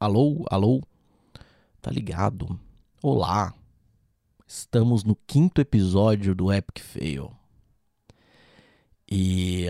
Alô, 0.00 0.44
alô? 0.48 0.80
Tá 1.82 1.90
ligado? 1.90 2.56
Olá. 3.02 3.52
Estamos 4.46 5.02
no 5.02 5.16
quinto 5.26 5.60
episódio 5.60 6.36
do 6.36 6.52
Epic 6.52 6.78
Fail. 6.78 7.32
E 9.10 9.66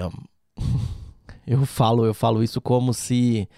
eu 1.46 1.64
falo, 1.64 2.04
eu 2.04 2.12
falo 2.12 2.42
isso 2.44 2.60
como 2.60 2.92
se 2.92 3.48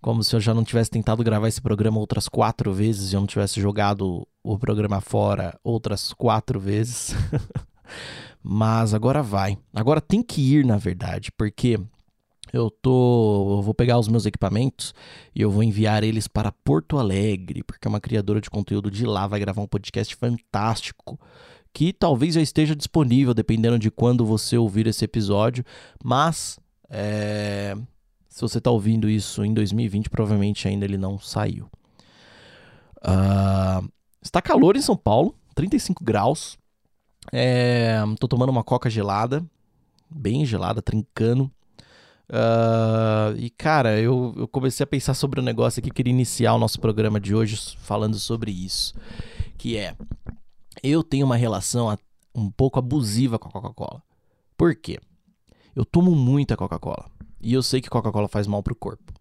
como 0.00 0.22
se 0.22 0.36
eu 0.36 0.38
já 0.38 0.54
não 0.54 0.62
tivesse 0.62 0.90
tentado 0.90 1.24
gravar 1.24 1.48
esse 1.48 1.60
programa 1.60 1.98
outras 1.98 2.28
quatro 2.28 2.72
vezes 2.72 3.10
e 3.10 3.16
eu 3.16 3.20
não 3.20 3.26
tivesse 3.26 3.60
jogado 3.60 4.24
o 4.44 4.56
programa 4.56 5.00
fora 5.00 5.58
outras 5.64 6.12
quatro 6.12 6.60
vezes. 6.60 7.16
Mas 8.40 8.94
agora 8.94 9.24
vai. 9.24 9.58
Agora 9.74 10.00
tem 10.00 10.22
que 10.22 10.40
ir, 10.40 10.64
na 10.64 10.76
verdade, 10.76 11.32
porque 11.32 11.80
eu 12.52 12.70
tô, 12.70 13.58
eu 13.58 13.62
vou 13.62 13.72
pegar 13.72 13.98
os 13.98 14.08
meus 14.08 14.26
equipamentos 14.26 14.94
e 15.34 15.40
eu 15.40 15.50
vou 15.50 15.62
enviar 15.62 16.04
eles 16.04 16.28
para 16.28 16.52
Porto 16.52 16.98
Alegre, 16.98 17.62
porque 17.62 17.88
uma 17.88 18.00
criadora 18.00 18.40
de 18.40 18.50
conteúdo 18.50 18.90
de 18.90 19.06
lá 19.06 19.26
vai 19.26 19.40
gravar 19.40 19.62
um 19.62 19.66
podcast 19.66 20.14
fantástico 20.14 21.18
que 21.72 21.92
talvez 21.92 22.34
já 22.34 22.42
esteja 22.42 22.76
disponível 22.76 23.32
dependendo 23.32 23.78
de 23.78 23.90
quando 23.90 24.26
você 24.26 24.58
ouvir 24.58 24.86
esse 24.86 25.04
episódio, 25.04 25.64
mas 26.04 26.60
é, 26.90 27.74
se 28.28 28.40
você 28.40 28.58
está 28.58 28.70
ouvindo 28.70 29.08
isso 29.08 29.44
em 29.44 29.54
2020, 29.54 30.10
provavelmente 30.10 30.68
ainda 30.68 30.84
ele 30.84 30.98
não 30.98 31.18
saiu. 31.18 31.70
Uh, 32.98 33.90
está 34.20 34.42
calor 34.42 34.76
em 34.76 34.82
São 34.82 34.96
Paulo, 34.96 35.34
35 35.54 36.04
graus. 36.04 36.58
É, 37.32 37.98
tô 38.20 38.28
tomando 38.28 38.50
uma 38.50 38.62
coca 38.62 38.90
gelada, 38.90 39.44
bem 40.10 40.44
gelada, 40.44 40.82
trincando. 40.82 41.50
Uh, 42.28 43.36
e 43.36 43.50
cara, 43.50 44.00
eu, 44.00 44.34
eu, 44.36 44.48
comecei 44.48 44.84
a 44.84 44.86
pensar 44.86 45.14
sobre 45.14 45.38
o 45.38 45.42
um 45.42 45.44
negócio 45.44 45.80
aqui, 45.80 45.90
queria 45.90 46.12
iniciar 46.12 46.54
o 46.54 46.58
nosso 46.58 46.80
programa 46.80 47.20
de 47.20 47.34
hoje 47.34 47.76
falando 47.78 48.18
sobre 48.18 48.50
isso. 48.50 48.94
Que 49.58 49.76
é, 49.76 49.94
eu 50.82 51.02
tenho 51.02 51.26
uma 51.26 51.36
relação 51.36 51.96
um 52.34 52.50
pouco 52.50 52.78
abusiva 52.78 53.38
com 53.38 53.48
a 53.48 53.52
Coca-Cola. 53.52 54.02
Por 54.56 54.74
quê? 54.74 54.98
Eu 55.74 55.84
tomo 55.84 56.14
muita 56.14 56.56
Coca-Cola. 56.56 57.10
E 57.40 57.52
eu 57.52 57.62
sei 57.62 57.80
que 57.80 57.90
Coca-Cola 57.90 58.28
faz 58.28 58.46
mal 58.46 58.62
pro 58.62 58.74
corpo. 58.74 59.12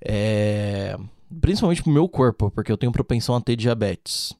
É... 0.00 0.96
Principalmente 1.40 1.82
pro 1.82 1.92
meu 1.92 2.08
corpo, 2.08 2.50
porque 2.50 2.70
eu 2.70 2.76
tenho 2.76 2.92
propensão 2.92 3.34
a 3.34 3.40
ter 3.40 3.56
diabetes. 3.56 4.34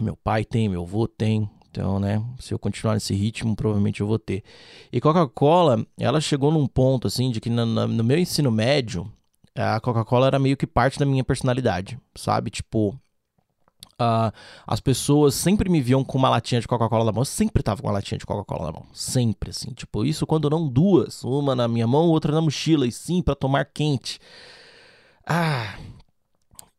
Meu 0.00 0.16
pai 0.16 0.44
tem, 0.44 0.68
meu 0.68 0.82
avô 0.82 1.08
tem. 1.08 1.48
Então, 1.74 1.98
né, 1.98 2.22
se 2.38 2.54
eu 2.54 2.58
continuar 2.58 2.94
nesse 2.94 3.12
ritmo, 3.12 3.56
provavelmente 3.56 4.00
eu 4.00 4.06
vou 4.06 4.16
ter. 4.16 4.44
E 4.92 5.00
Coca-Cola, 5.00 5.84
ela 5.98 6.20
chegou 6.20 6.52
num 6.52 6.68
ponto, 6.68 7.08
assim, 7.08 7.32
de 7.32 7.40
que 7.40 7.50
no, 7.50 7.66
no 7.66 8.04
meu 8.04 8.16
ensino 8.16 8.48
médio, 8.48 9.10
a 9.56 9.80
Coca-Cola 9.80 10.28
era 10.28 10.38
meio 10.38 10.56
que 10.56 10.68
parte 10.68 11.00
da 11.00 11.04
minha 11.04 11.24
personalidade, 11.24 11.98
sabe? 12.14 12.50
Tipo, 12.50 12.96
Uh, 13.94 14.32
as 14.66 14.80
pessoas 14.80 15.36
sempre 15.36 15.70
me 15.70 15.80
viam 15.80 16.02
com 16.02 16.18
uma 16.18 16.28
latinha 16.28 16.60
de 16.60 16.66
Coca-Cola 16.66 17.04
na 17.04 17.12
mão. 17.12 17.20
Eu 17.20 17.26
sempre 17.26 17.62
tava 17.62 17.80
com 17.80 17.86
uma 17.86 17.94
latinha 17.94 18.18
de 18.18 18.26
Coca-Cola 18.26 18.66
na 18.66 18.72
mão. 18.72 18.86
Sempre, 18.92 19.50
assim. 19.50 19.72
Tipo, 19.72 20.04
isso 20.04 20.26
quando 20.26 20.50
não 20.50 20.66
duas. 20.66 21.22
Uma 21.22 21.54
na 21.54 21.68
minha 21.68 21.86
mão, 21.86 22.08
outra 22.08 22.32
na 22.32 22.40
mochila. 22.40 22.88
E 22.88 22.92
sim, 22.92 23.22
para 23.22 23.36
tomar 23.36 23.64
quente. 23.66 24.18
Ah. 25.24 25.78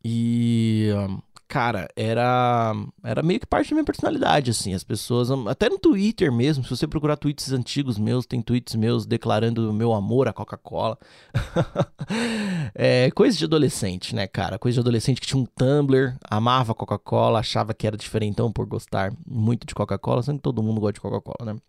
E. 0.04 0.90
Uh, 0.94 1.24
cara, 1.48 1.88
era 1.96 2.74
era 3.04 3.24
meio 3.24 3.40
que 3.40 3.46
parte 3.46 3.70
da 3.70 3.76
minha 3.76 3.86
personalidade, 3.86 4.52
assim. 4.52 4.74
As 4.74 4.84
pessoas, 4.84 5.30
até 5.48 5.70
no 5.70 5.78
Twitter 5.80 6.32
mesmo, 6.32 6.64
se 6.64 6.70
você 6.70 6.88
procurar 6.88 7.18
tweets 7.18 7.52
antigos 7.52 7.98
meus, 7.98 8.26
tem 8.26 8.42
tweets 8.42 8.76
meus 8.76 9.06
declarando 9.06 9.72
meu 9.74 9.94
amor 9.94 10.28
à 10.28 10.34
Coca-Cola. 10.34 10.98
é 12.74 13.12
coisa 13.12 13.38
de 13.38 13.46
adolescente, 13.46 14.16
né, 14.16 14.28
cara? 14.28 14.60
Coisa 14.60 14.76
de 14.76 14.80
adolescente 14.80 15.22
que 15.22 15.28
tinha 15.28 15.42
um 15.42 15.46
Tumblr, 15.46 16.16
amava 16.30 16.74
Coca-Cola, 16.74 17.40
achava 17.40 17.74
que 17.74 17.88
era 17.88 17.98
diferentão 17.98 18.52
por 18.52 18.66
gostar 18.66 19.14
muito 19.26 19.66
de 19.66 19.76
Coca-Cola, 19.76 20.24
sendo 20.24 20.38
que 20.38 20.44
todo 20.44 20.64
mundo 20.64 20.82
gosta 20.82 20.94
de 20.94 21.02
Coca-Cola, 21.02 21.54
né? 21.54 21.60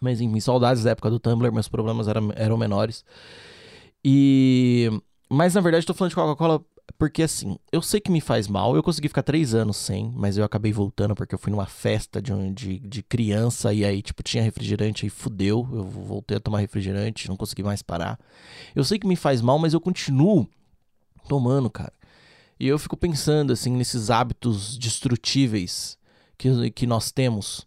Mas 0.00 0.20
enfim, 0.20 0.40
saudades 0.40 0.84
da 0.84 0.90
época 0.90 1.10
do 1.10 1.18
Tumblr, 1.18 1.52
meus 1.52 1.68
problemas 1.68 2.08
eram, 2.08 2.32
eram 2.36 2.56
menores. 2.56 3.04
E. 4.04 4.90
Mas 5.30 5.54
na 5.54 5.60
verdade, 5.60 5.82
estou 5.82 5.94
falando 5.94 6.10
de 6.10 6.16
Coca-Cola 6.16 6.64
porque 6.96 7.22
assim, 7.22 7.58
eu 7.70 7.82
sei 7.82 8.00
que 8.00 8.10
me 8.10 8.20
faz 8.20 8.48
mal, 8.48 8.74
eu 8.74 8.82
consegui 8.82 9.08
ficar 9.08 9.22
três 9.22 9.54
anos 9.54 9.76
sem, 9.76 10.10
mas 10.14 10.38
eu 10.38 10.44
acabei 10.44 10.72
voltando 10.72 11.14
porque 11.14 11.34
eu 11.34 11.38
fui 11.38 11.50
numa 11.50 11.66
festa 11.66 12.22
de, 12.22 12.32
de, 12.52 12.78
de 12.78 13.02
criança 13.02 13.72
e 13.74 13.84
aí, 13.84 14.00
tipo, 14.00 14.22
tinha 14.22 14.42
refrigerante 14.42 15.04
e 15.04 15.10
fudeu. 15.10 15.68
Eu 15.72 15.84
voltei 15.84 16.38
a 16.38 16.40
tomar 16.40 16.60
refrigerante, 16.60 17.28
não 17.28 17.36
consegui 17.36 17.62
mais 17.62 17.82
parar. 17.82 18.18
Eu 18.74 18.84
sei 18.84 18.98
que 18.98 19.06
me 19.06 19.16
faz 19.16 19.42
mal, 19.42 19.58
mas 19.58 19.74
eu 19.74 19.80
continuo 19.80 20.48
tomando, 21.28 21.68
cara. 21.68 21.92
E 22.58 22.66
eu 22.66 22.78
fico 22.78 22.96
pensando, 22.96 23.52
assim, 23.52 23.70
nesses 23.70 24.10
hábitos 24.10 24.76
destrutíveis 24.78 25.98
que, 26.36 26.70
que 26.70 26.86
nós 26.86 27.12
temos. 27.12 27.66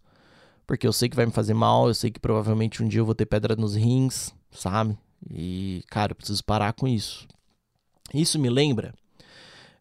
Porque 0.66 0.86
eu 0.86 0.92
sei 0.92 1.08
que 1.08 1.16
vai 1.16 1.26
me 1.26 1.32
fazer 1.32 1.54
mal, 1.54 1.88
eu 1.88 1.94
sei 1.94 2.10
que 2.10 2.20
provavelmente 2.20 2.82
um 2.82 2.88
dia 2.88 3.00
eu 3.00 3.06
vou 3.06 3.14
ter 3.14 3.26
pedra 3.26 3.56
nos 3.56 3.74
rins, 3.74 4.34
sabe? 4.50 4.98
E, 5.30 5.82
cara, 5.88 6.12
eu 6.12 6.16
preciso 6.16 6.44
parar 6.44 6.72
com 6.72 6.86
isso. 6.88 7.26
Isso 8.12 8.38
me 8.38 8.50
lembra 8.50 8.94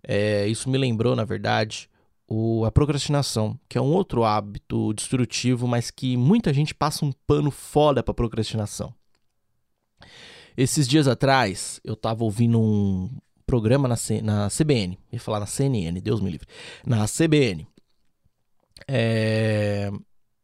é, 0.03 0.47
isso 0.47 0.69
me 0.69 0.77
lembrou, 0.77 1.15
na 1.15 1.23
verdade, 1.23 1.89
o, 2.27 2.65
a 2.65 2.71
procrastinação, 2.71 3.59
que 3.67 3.77
é 3.77 3.81
um 3.81 3.91
outro 3.91 4.23
hábito 4.23 4.93
destrutivo, 4.93 5.67
mas 5.67 5.91
que 5.91 6.15
muita 6.15 6.53
gente 6.53 6.73
passa 6.73 7.05
um 7.05 7.11
pano 7.27 7.51
foda 7.51 8.01
pra 8.01 8.13
procrastinação. 8.13 8.93
Esses 10.55 10.87
dias 10.87 11.07
atrás, 11.07 11.79
eu 11.83 11.95
tava 11.95 12.23
ouvindo 12.23 12.59
um 12.59 13.09
programa 13.45 13.87
na, 13.87 13.95
C, 13.95 14.21
na 14.21 14.49
CBN, 14.49 14.97
ia 15.11 15.19
falar 15.19 15.39
na 15.39 15.45
CNN, 15.45 15.99
Deus 15.99 16.21
me 16.21 16.29
livre, 16.29 16.47
na 16.85 17.05
CBN. 17.05 17.67
É, 18.87 19.91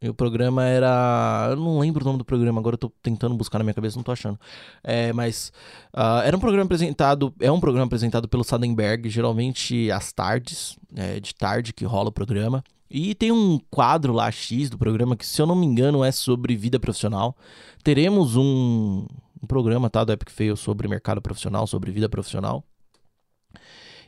e 0.01 0.09
o 0.09 0.13
programa 0.13 0.63
era. 0.63 1.47
Eu 1.49 1.55
não 1.55 1.79
lembro 1.79 2.03
o 2.03 2.05
nome 2.05 2.19
do 2.19 2.25
programa, 2.25 2.59
agora 2.59 2.75
eu 2.75 2.77
tô 2.77 2.91
tentando 3.01 3.35
buscar 3.35 3.57
na 3.57 3.63
minha 3.63 3.73
cabeça, 3.73 3.95
não 3.95 4.03
tô 4.03 4.11
achando. 4.11 4.39
É, 4.83 5.11
mas. 5.11 5.51
Uh, 5.93 6.21
era 6.23 6.37
um 6.37 6.39
programa 6.39 6.65
apresentado. 6.65 7.33
É 7.39 7.51
um 7.51 7.59
programa 7.59 7.87
apresentado 7.87 8.27
pelo 8.27 8.43
Sadenberg, 8.43 9.09
geralmente 9.09 9.91
às 9.91 10.11
tardes, 10.13 10.77
é, 10.95 11.19
de 11.19 11.33
tarde 11.33 11.73
que 11.73 11.85
rola 11.85 12.09
o 12.09 12.11
programa. 12.11 12.63
E 12.89 13.15
tem 13.15 13.31
um 13.31 13.59
quadro 13.69 14.13
lá 14.13 14.31
X 14.31 14.69
do 14.69 14.77
programa 14.77 15.15
que, 15.15 15.25
se 15.25 15.41
eu 15.41 15.45
não 15.45 15.55
me 15.55 15.65
engano, 15.65 16.03
é 16.03 16.11
sobre 16.11 16.55
vida 16.55 16.79
profissional. 16.79 17.35
Teremos 17.83 18.35
um, 18.35 19.05
um 19.41 19.47
programa, 19.47 19.89
tá, 19.89 20.03
do 20.03 20.13
Epic 20.13 20.29
Fail 20.29 20.55
sobre 20.55 20.87
mercado 20.87 21.21
profissional, 21.21 21.67
sobre 21.67 21.91
vida 21.91 22.07
profissional. 22.07 22.63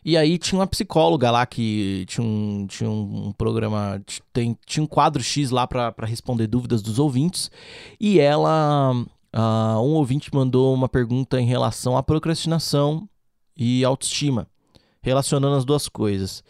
E 0.03 0.15
aí 0.17 0.37
tinha 0.37 0.59
uma 0.59 0.67
psicóloga 0.67 1.29
lá 1.29 1.45
que 1.45 2.05
tinha 2.07 2.25
um, 2.25 2.65
tinha 2.67 2.89
um 2.89 3.33
programa, 3.37 4.01
tem, 4.31 4.57
tinha 4.65 4.83
um 4.83 4.87
quadro 4.87 5.21
X 5.21 5.51
lá 5.51 5.67
para 5.67 5.93
responder 6.05 6.47
dúvidas 6.47 6.81
dos 6.81 6.99
ouvintes. 6.99 7.51
E 7.99 8.19
ela, 8.19 8.93
uh, 8.93 9.81
um 9.81 9.93
ouvinte 9.95 10.33
mandou 10.33 10.73
uma 10.73 10.89
pergunta 10.89 11.39
em 11.39 11.45
relação 11.45 11.97
à 11.97 12.03
procrastinação 12.03 13.07
e 13.55 13.83
autoestima, 13.83 14.47
relacionando 15.01 15.55
as 15.55 15.65
duas 15.65 15.89
coisas. 15.89 16.43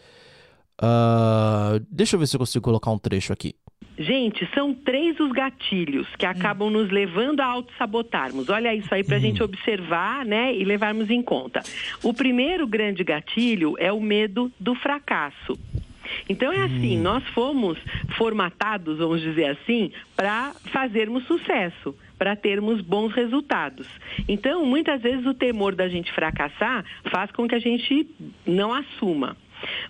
Uh, 0.80 1.84
deixa 1.90 2.16
eu 2.16 2.20
ver 2.20 2.26
se 2.26 2.36
eu 2.36 2.40
consigo 2.40 2.64
colocar 2.64 2.90
um 2.90 2.98
trecho 2.98 3.32
aqui. 3.32 3.54
Gente, 3.98 4.48
são 4.54 4.72
três 4.72 5.20
os 5.20 5.30
gatilhos 5.30 6.06
que 6.16 6.24
acabam 6.24 6.68
hum. 6.68 6.70
nos 6.70 6.90
levando 6.90 7.40
a 7.40 7.46
auto-sabotarmos. 7.46 8.48
Olha 8.48 8.74
isso 8.74 8.94
aí 8.94 9.04
para 9.04 9.16
a 9.16 9.18
hum. 9.18 9.22
gente 9.22 9.42
observar 9.42 10.24
né, 10.24 10.54
e 10.54 10.64
levarmos 10.64 11.10
em 11.10 11.22
conta. 11.22 11.62
O 12.02 12.14
primeiro 12.14 12.66
grande 12.66 13.04
gatilho 13.04 13.74
é 13.78 13.92
o 13.92 14.00
medo 14.00 14.50
do 14.58 14.74
fracasso. 14.74 15.58
Então 16.28 16.50
é 16.50 16.62
assim, 16.62 16.98
hum. 16.98 17.02
nós 17.02 17.22
fomos 17.28 17.78
formatados, 18.16 18.98
vamos 18.98 19.20
dizer 19.20 19.50
assim, 19.50 19.92
para 20.16 20.54
fazermos 20.72 21.26
sucesso 21.26 21.94
para 22.20 22.36
termos 22.36 22.82
bons 22.82 23.14
resultados. 23.14 23.86
Então, 24.28 24.66
muitas 24.66 25.00
vezes 25.00 25.24
o 25.24 25.32
temor 25.32 25.74
da 25.74 25.88
gente 25.88 26.12
fracassar 26.12 26.84
faz 27.10 27.30
com 27.30 27.48
que 27.48 27.54
a 27.54 27.58
gente 27.58 28.06
não 28.46 28.74
assuma. 28.74 29.38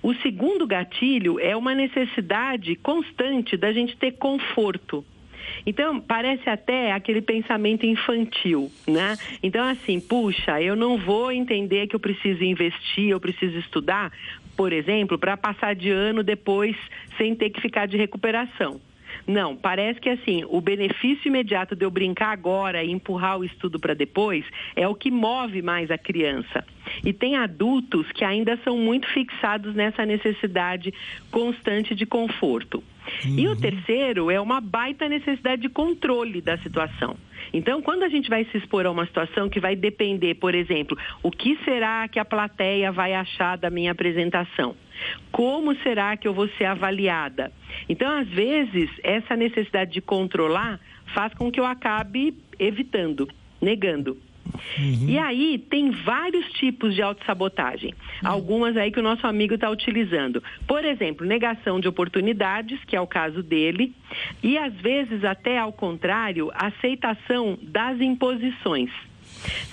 O 0.02 0.14
segundo 0.14 0.66
gatilho 0.66 1.38
é 1.38 1.56
uma 1.56 1.74
necessidade 1.74 2.74
constante 2.76 3.56
da 3.56 3.72
gente 3.72 3.96
ter 3.96 4.12
conforto. 4.12 5.04
Então, 5.66 6.00
parece 6.00 6.48
até 6.48 6.92
aquele 6.92 7.20
pensamento 7.20 7.84
infantil, 7.84 8.70
né? 8.86 9.16
Então, 9.42 9.64
assim, 9.64 10.00
puxa, 10.00 10.60
eu 10.60 10.76
não 10.76 10.96
vou 10.96 11.32
entender 11.32 11.86
que 11.86 11.96
eu 11.96 12.00
preciso 12.00 12.42
investir, 12.44 13.08
eu 13.08 13.20
preciso 13.20 13.58
estudar, 13.58 14.12
por 14.56 14.72
exemplo, 14.72 15.18
para 15.18 15.36
passar 15.36 15.74
de 15.74 15.90
ano 15.90 16.22
depois 16.22 16.76
sem 17.16 17.34
ter 17.34 17.50
que 17.50 17.60
ficar 17.60 17.86
de 17.86 17.96
recuperação. 17.96 18.80
Não, 19.26 19.56
parece 19.56 20.00
que 20.00 20.08
assim, 20.08 20.44
o 20.48 20.60
benefício 20.60 21.28
imediato 21.28 21.76
de 21.76 21.84
eu 21.84 21.90
brincar 21.90 22.32
agora 22.32 22.82
e 22.82 22.90
empurrar 22.90 23.38
o 23.38 23.44
estudo 23.44 23.78
para 23.78 23.94
depois 23.94 24.44
é 24.74 24.86
o 24.88 24.94
que 24.94 25.10
move 25.10 25.62
mais 25.62 25.90
a 25.90 25.98
criança. 25.98 26.64
E 27.04 27.12
tem 27.12 27.36
adultos 27.36 28.10
que 28.12 28.24
ainda 28.24 28.58
são 28.64 28.76
muito 28.76 29.06
fixados 29.08 29.74
nessa 29.74 30.04
necessidade 30.04 30.92
constante 31.30 31.94
de 31.94 32.06
conforto. 32.06 32.82
Uhum. 33.24 33.38
E 33.38 33.46
o 33.46 33.50
uhum. 33.50 33.56
terceiro 33.56 34.30
é 34.30 34.40
uma 34.40 34.60
baita 34.60 35.08
necessidade 35.08 35.62
de 35.62 35.68
controle 35.68 36.40
da 36.40 36.58
situação. 36.58 37.16
Então, 37.52 37.82
quando 37.82 38.04
a 38.04 38.08
gente 38.08 38.28
vai 38.28 38.44
se 38.44 38.58
expor 38.58 38.86
a 38.86 38.90
uma 38.90 39.06
situação 39.06 39.48
que 39.48 39.60
vai 39.60 39.74
depender, 39.74 40.34
por 40.34 40.54
exemplo, 40.54 40.96
o 41.22 41.30
que 41.30 41.58
será 41.64 42.06
que 42.08 42.18
a 42.18 42.24
plateia 42.24 42.92
vai 42.92 43.14
achar 43.14 43.56
da 43.56 43.70
minha 43.70 43.92
apresentação? 43.92 44.76
Como 45.32 45.74
será 45.76 46.16
que 46.16 46.28
eu 46.28 46.34
vou 46.34 46.48
ser 46.50 46.66
avaliada? 46.66 47.52
Então, 47.88 48.10
às 48.18 48.28
vezes, 48.28 48.90
essa 49.02 49.36
necessidade 49.36 49.92
de 49.92 50.00
controlar 50.00 50.78
faz 51.14 51.34
com 51.34 51.50
que 51.50 51.58
eu 51.58 51.66
acabe 51.66 52.34
evitando, 52.58 53.28
negando. 53.60 54.16
Uhum. 54.78 55.08
E 55.08 55.18
aí 55.18 55.58
tem 55.58 55.90
vários 55.90 56.46
tipos 56.52 56.94
de 56.94 57.02
autossabotagem. 57.02 57.94
Uhum. 58.22 58.28
Algumas 58.28 58.76
aí 58.76 58.90
que 58.90 59.00
o 59.00 59.02
nosso 59.02 59.26
amigo 59.26 59.54
está 59.54 59.70
utilizando. 59.70 60.42
Por 60.66 60.84
exemplo, 60.84 61.26
negação 61.26 61.80
de 61.80 61.88
oportunidades, 61.88 62.82
que 62.84 62.96
é 62.96 63.00
o 63.00 63.06
caso 63.06 63.42
dele, 63.42 63.92
e 64.42 64.58
às 64.58 64.74
vezes 64.74 65.24
até 65.24 65.58
ao 65.58 65.72
contrário, 65.72 66.50
aceitação 66.54 67.58
das 67.62 68.00
imposições. 68.00 68.90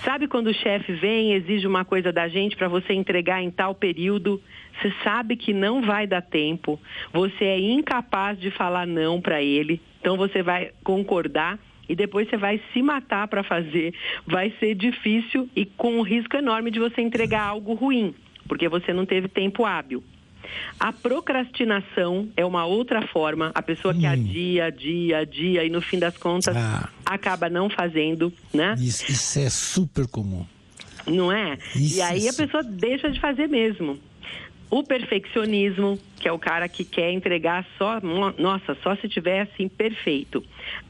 Sabe 0.04 0.28
quando 0.28 0.48
o 0.48 0.54
chefe 0.54 0.92
vem 0.92 1.32
e 1.32 1.34
exige 1.34 1.66
uma 1.66 1.84
coisa 1.84 2.12
da 2.12 2.28
gente 2.28 2.56
para 2.56 2.68
você 2.68 2.92
entregar 2.94 3.42
em 3.42 3.50
tal 3.50 3.74
período? 3.74 4.40
Você 4.80 4.92
sabe 5.02 5.36
que 5.36 5.52
não 5.52 5.82
vai 5.82 6.06
dar 6.06 6.22
tempo, 6.22 6.80
você 7.12 7.44
é 7.44 7.60
incapaz 7.60 8.38
de 8.38 8.50
falar 8.50 8.86
não 8.86 9.20
para 9.20 9.42
ele, 9.42 9.80
então 10.00 10.16
você 10.16 10.42
vai 10.42 10.70
concordar 10.84 11.58
e 11.88 11.96
depois 11.96 12.28
você 12.28 12.36
vai 12.36 12.60
se 12.72 12.82
matar 12.82 13.26
para 13.28 13.42
fazer. 13.42 13.94
Vai 14.26 14.52
ser 14.60 14.74
difícil 14.74 15.48
e 15.56 15.64
com 15.64 15.98
um 15.98 16.02
risco 16.02 16.36
enorme 16.36 16.70
de 16.70 16.78
você 16.78 17.00
entregar 17.00 17.42
algo 17.42 17.74
ruim, 17.74 18.14
porque 18.46 18.68
você 18.68 18.92
não 18.92 19.06
teve 19.06 19.28
tempo 19.28 19.64
hábil. 19.64 20.02
A 20.78 20.92
procrastinação 20.92 22.28
é 22.36 22.44
uma 22.44 22.64
outra 22.64 23.06
forma, 23.08 23.50
a 23.54 23.62
pessoa 23.62 23.92
que 23.92 24.06
hum. 24.06 24.10
adia, 24.10 24.66
adia, 24.66 25.18
adia 25.18 25.64
e 25.64 25.70
no 25.70 25.80
fim 25.80 25.98
das 25.98 26.16
contas 26.16 26.56
ah. 26.56 26.88
acaba 27.04 27.48
não 27.48 27.68
fazendo, 27.68 28.32
né? 28.52 28.74
Isso, 28.78 29.10
isso 29.10 29.38
é 29.38 29.50
super 29.50 30.06
comum. 30.06 30.46
Não 31.06 31.32
é? 31.32 31.58
Isso, 31.74 31.98
e 31.98 32.02
aí 32.02 32.18
isso. 32.26 32.30
a 32.30 32.46
pessoa 32.46 32.62
deixa 32.62 33.10
de 33.10 33.20
fazer 33.20 33.48
mesmo. 33.48 33.98
O 34.70 34.82
perfeccionismo, 34.82 35.98
que 36.20 36.28
é 36.28 36.32
o 36.32 36.38
cara 36.38 36.68
que 36.68 36.84
quer 36.84 37.10
entregar 37.10 37.66
só, 37.78 38.00
nossa, 38.38 38.76
só 38.82 38.94
se 38.96 39.08
tiver 39.08 39.40
assim 39.40 39.66
perfeito. 39.66 40.44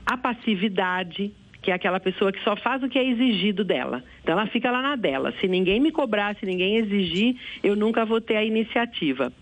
A 0.05 0.17
passividade, 0.17 1.33
que 1.63 1.71
é 1.71 1.75
aquela 1.75 2.01
pessoa 2.01 2.33
que 2.33 2.43
só 2.43 2.57
faz 2.57 2.83
o 2.83 2.89
que 2.89 2.99
é 2.99 3.09
exigido 3.09 3.63
dela. 3.63 4.03
Então 4.23 4.33
ela 4.33 4.49
fica 4.49 4.71
lá 4.71 4.83
na 4.83 4.97
dela. 4.97 5.33
Se 5.41 5.47
ninguém 5.47 5.79
me 5.79 5.93
cobrar, 5.93 6.35
se 6.37 6.45
ninguém 6.45 6.77
exigir, 6.77 7.37
eu 7.63 7.77
nunca 7.77 8.05
vou 8.05 8.21
ter 8.21 8.37
a 8.37 8.45
iniciativa. 8.45 9.33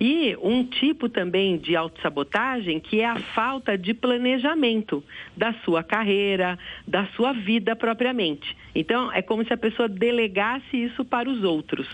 E 0.00 0.36
um 0.42 0.64
tipo 0.64 1.08
também 1.08 1.56
de 1.56 1.76
autossabotagem 1.76 2.80
que 2.80 3.00
é 3.00 3.06
a 3.06 3.18
falta 3.18 3.76
de 3.76 3.94
planejamento 3.94 5.02
da 5.36 5.52
sua 5.64 5.82
carreira, 5.82 6.58
da 6.86 7.06
sua 7.16 7.32
vida 7.32 7.74
propriamente. 7.74 8.56
Então, 8.74 9.12
é 9.12 9.22
como 9.22 9.44
se 9.44 9.52
a 9.52 9.56
pessoa 9.56 9.88
delegasse 9.88 10.76
isso 10.76 11.04
para 11.04 11.28
os 11.28 11.42
outros. 11.42 11.88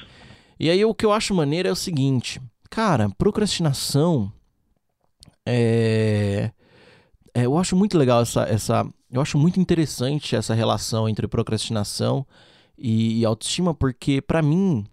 E 0.59 0.71
aí 0.71 0.85
o 0.85 0.95
que 0.95 1.05
eu 1.05 1.13
acho 1.13 1.35
maneiro 1.35 1.69
é 1.69 1.73
o 1.73 1.77
seguinte, 1.77 2.41
cara, 2.71 3.11
procrastinação 3.11 4.33
é, 5.47 6.51
é 7.35 7.47
eu 7.47 7.59
acho 7.59 7.77
muito 7.77 7.99
legal 7.99 8.23
essa, 8.23 8.43
essa 8.43 8.87
eu 9.11 9.21
acho 9.21 9.37
muito 9.39 9.61
interessante 9.61 10.35
essa 10.35 10.55
relação 10.55 11.09
entre 11.09 11.29
procrastinação 11.29 12.27
e, 12.79 13.21
e 13.21 13.25
autoestima 13.25 13.75
porque 13.75 14.23
para 14.23 14.43
mim 14.43 14.85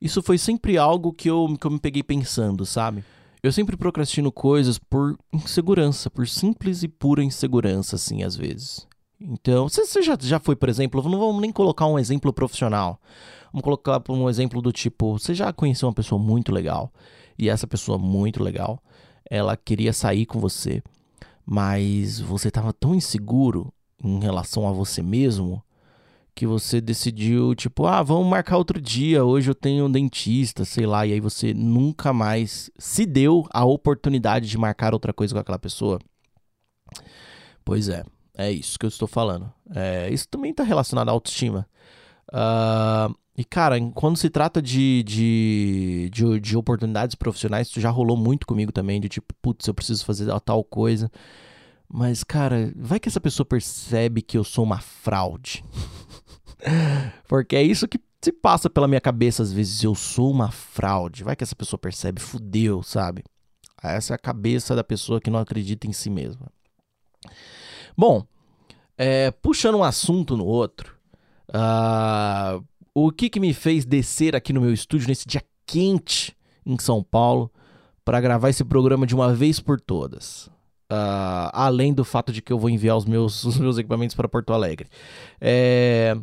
isso 0.00 0.22
foi 0.22 0.36
sempre 0.38 0.76
algo 0.76 1.12
que 1.12 1.30
eu, 1.30 1.56
que 1.58 1.66
eu 1.66 1.70
me 1.70 1.78
peguei 1.78 2.02
pensando, 2.02 2.66
sabe? 2.66 3.02
Eu 3.42 3.52
sempre 3.52 3.76
procrastino 3.76 4.32
coisas 4.32 4.78
por 4.78 5.18
insegurança, 5.32 6.10
por 6.10 6.26
simples 6.28 6.82
e 6.82 6.88
pura 6.88 7.22
insegurança, 7.22 7.96
assim, 7.96 8.22
às 8.22 8.36
vezes. 8.36 8.86
Então, 9.20 9.68
você 9.68 10.02
já, 10.02 10.16
já 10.20 10.38
foi, 10.38 10.56
por 10.56 10.68
exemplo, 10.68 11.02
não 11.08 11.18
vamos 11.18 11.40
nem 11.40 11.52
colocar 11.52 11.86
um 11.86 11.98
exemplo 11.98 12.32
profissional. 12.32 13.00
Vamos 13.54 13.62
colocar 13.62 14.02
um 14.08 14.28
exemplo 14.28 14.60
do 14.60 14.72
tipo: 14.72 15.16
você 15.16 15.32
já 15.32 15.52
conheceu 15.52 15.86
uma 15.86 15.94
pessoa 15.94 16.20
muito 16.20 16.50
legal, 16.50 16.92
e 17.38 17.48
essa 17.48 17.68
pessoa 17.68 17.96
muito 17.96 18.42
legal, 18.42 18.82
ela 19.30 19.56
queria 19.56 19.92
sair 19.92 20.26
com 20.26 20.40
você, 20.40 20.82
mas 21.46 22.18
você 22.18 22.48
estava 22.48 22.72
tão 22.72 22.96
inseguro 22.96 23.72
em 24.02 24.18
relação 24.18 24.66
a 24.66 24.72
você 24.72 25.00
mesmo 25.00 25.62
que 26.34 26.48
você 26.48 26.80
decidiu, 26.80 27.54
tipo, 27.54 27.86
ah, 27.86 28.02
vamos 28.02 28.26
marcar 28.26 28.56
outro 28.56 28.80
dia, 28.80 29.24
hoje 29.24 29.52
eu 29.52 29.54
tenho 29.54 29.84
um 29.84 29.90
dentista, 29.90 30.64
sei 30.64 30.84
lá, 30.84 31.06
e 31.06 31.12
aí 31.12 31.20
você 31.20 31.54
nunca 31.54 32.12
mais 32.12 32.72
se 32.76 33.06
deu 33.06 33.46
a 33.52 33.64
oportunidade 33.64 34.48
de 34.48 34.58
marcar 34.58 34.92
outra 34.92 35.12
coisa 35.12 35.32
com 35.32 35.38
aquela 35.38 35.60
pessoa. 35.60 36.00
Pois 37.64 37.88
é, 37.88 38.02
é 38.36 38.50
isso 38.50 38.76
que 38.76 38.84
eu 38.84 38.88
estou 38.88 39.06
falando. 39.06 39.48
É, 39.72 40.10
isso 40.10 40.28
também 40.28 40.50
está 40.50 40.64
relacionado 40.64 41.08
à 41.08 41.12
autoestima. 41.12 41.68
Uh, 42.32 43.14
e, 43.36 43.44
cara, 43.44 43.76
quando 43.92 44.16
se 44.16 44.30
trata 44.30 44.62
de, 44.62 45.02
de, 45.02 46.08
de, 46.12 46.40
de, 46.40 46.56
oportunidades 46.56 47.16
profissionais, 47.16 47.66
isso 47.66 47.80
já 47.80 47.90
rolou 47.90 48.16
muito 48.16 48.46
comigo 48.46 48.70
também, 48.70 49.00
de 49.00 49.08
tipo, 49.08 49.34
putz, 49.42 49.66
eu 49.66 49.74
preciso 49.74 50.04
fazer 50.04 50.26
tal 50.40 50.62
coisa. 50.62 51.10
Mas, 51.88 52.22
cara, 52.22 52.72
vai 52.76 53.00
que 53.00 53.08
essa 53.08 53.20
pessoa 53.20 53.44
percebe 53.44 54.22
que 54.22 54.38
eu 54.38 54.44
sou 54.44 54.64
uma 54.64 54.78
fraude. 54.78 55.64
Porque 57.26 57.56
é 57.56 57.62
isso 57.62 57.88
que 57.88 58.00
se 58.22 58.32
passa 58.32 58.70
pela 58.70 58.86
minha 58.86 59.00
cabeça 59.00 59.42
às 59.42 59.52
vezes, 59.52 59.82
eu 59.82 59.96
sou 59.96 60.30
uma 60.30 60.52
fraude. 60.52 61.24
Vai 61.24 61.34
que 61.34 61.42
essa 61.42 61.56
pessoa 61.56 61.78
percebe, 61.78 62.20
fudeu, 62.20 62.84
sabe? 62.84 63.24
Essa 63.82 64.14
é 64.14 64.16
a 64.16 64.18
cabeça 64.18 64.76
da 64.76 64.84
pessoa 64.84 65.20
que 65.20 65.28
não 65.28 65.40
acredita 65.40 65.88
em 65.88 65.92
si 65.92 66.08
mesma. 66.08 66.46
Bom, 67.96 68.24
é, 68.96 69.32
puxando 69.32 69.76
um 69.76 69.84
assunto 69.84 70.36
no 70.36 70.46
outro, 70.46 70.96
uh, 71.48 72.64
o 72.94 73.10
que, 73.10 73.28
que 73.28 73.40
me 73.40 73.52
fez 73.52 73.84
descer 73.84 74.36
aqui 74.36 74.52
no 74.52 74.60
meu 74.60 74.72
estúdio 74.72 75.08
nesse 75.08 75.26
dia 75.26 75.42
quente 75.66 76.36
em 76.64 76.78
São 76.78 77.02
Paulo 77.02 77.50
para 78.04 78.20
gravar 78.20 78.50
esse 78.50 78.64
programa 78.64 79.06
de 79.06 79.14
uma 79.14 79.34
vez 79.34 79.58
por 79.58 79.80
todas. 79.80 80.46
Uh, 80.92 81.50
além 81.52 81.92
do 81.92 82.04
fato 82.04 82.32
de 82.32 82.40
que 82.40 82.52
eu 82.52 82.58
vou 82.58 82.70
enviar 82.70 82.96
os 82.96 83.04
meus, 83.04 83.42
os 83.44 83.58
meus 83.58 83.78
equipamentos 83.78 84.14
para 84.14 84.28
Porto 84.28 84.52
Alegre. 84.52 84.88
É... 85.40 86.16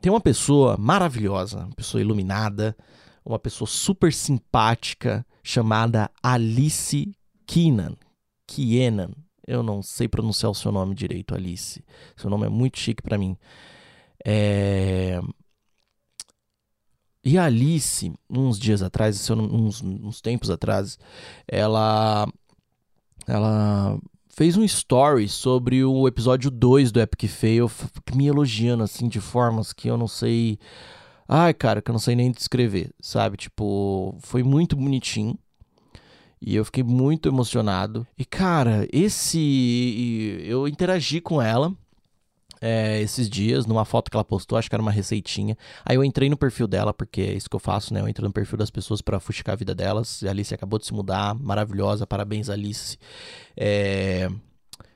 Tem 0.00 0.12
uma 0.12 0.20
pessoa 0.20 0.76
maravilhosa, 0.78 1.64
uma 1.64 1.74
pessoa 1.74 2.00
iluminada, 2.00 2.76
uma 3.24 3.38
pessoa 3.38 3.66
super 3.66 4.12
simpática 4.12 5.26
chamada 5.42 6.10
Alice 6.22 7.12
Keenan. 7.46 7.96
Kienan. 8.46 9.10
Eu 9.46 9.62
não 9.62 9.82
sei 9.82 10.06
pronunciar 10.06 10.50
o 10.50 10.54
seu 10.54 10.70
nome 10.70 10.94
direito, 10.94 11.34
Alice. 11.34 11.82
Seu 12.16 12.28
nome 12.28 12.46
é 12.46 12.48
muito 12.48 12.78
chique 12.78 13.02
para 13.02 13.16
mim. 13.18 13.36
É... 14.24 15.20
E 17.26 17.36
a 17.36 17.46
Alice, 17.46 18.12
uns 18.30 18.56
dias 18.56 18.82
atrás, 18.82 19.28
uns, 19.30 19.82
uns 19.82 20.20
tempos 20.20 20.48
atrás, 20.48 20.96
ela, 21.48 22.32
ela 23.26 23.98
fez 24.28 24.56
um 24.56 24.62
story 24.62 25.28
sobre 25.28 25.84
o 25.84 26.06
episódio 26.06 26.52
2 26.52 26.92
do 26.92 27.00
Epic 27.00 27.28
Fail, 27.28 27.68
me 28.14 28.28
elogiando 28.28 28.84
assim 28.84 29.08
de 29.08 29.20
formas 29.20 29.72
que 29.72 29.88
eu 29.88 29.96
não 29.96 30.06
sei. 30.06 30.56
Ai, 31.26 31.52
cara, 31.52 31.82
que 31.82 31.90
eu 31.90 31.94
não 31.94 31.98
sei 31.98 32.14
nem 32.14 32.30
descrever, 32.30 32.94
sabe? 33.00 33.36
Tipo, 33.36 34.16
foi 34.20 34.44
muito 34.44 34.76
bonitinho. 34.76 35.36
E 36.40 36.54
eu 36.54 36.64
fiquei 36.64 36.84
muito 36.84 37.28
emocionado. 37.28 38.06
E, 38.16 38.24
cara, 38.24 38.86
esse. 38.92 40.44
Eu 40.44 40.68
interagi 40.68 41.20
com 41.20 41.42
ela 41.42 41.74
é, 42.66 43.00
esses 43.00 43.30
dias, 43.30 43.64
numa 43.64 43.84
foto 43.84 44.10
que 44.10 44.16
ela 44.16 44.24
postou, 44.24 44.58
acho 44.58 44.68
que 44.68 44.74
era 44.74 44.82
uma 44.82 44.90
receitinha. 44.90 45.56
Aí 45.84 45.94
eu 45.94 46.02
entrei 46.02 46.28
no 46.28 46.36
perfil 46.36 46.66
dela, 46.66 46.92
porque 46.92 47.20
é 47.20 47.32
isso 47.32 47.48
que 47.48 47.54
eu 47.54 47.60
faço, 47.60 47.94
né? 47.94 48.00
Eu 48.00 48.08
entro 48.08 48.26
no 48.26 48.32
perfil 48.32 48.58
das 48.58 48.70
pessoas 48.70 49.00
para 49.00 49.20
fuxicar 49.20 49.52
a 49.52 49.56
vida 49.56 49.72
delas. 49.72 50.24
A 50.24 50.30
Alice 50.30 50.52
acabou 50.52 50.76
de 50.76 50.84
se 50.84 50.92
mudar, 50.92 51.32
maravilhosa, 51.36 52.04
parabéns, 52.08 52.50
Alice. 52.50 52.98
É, 53.56 54.28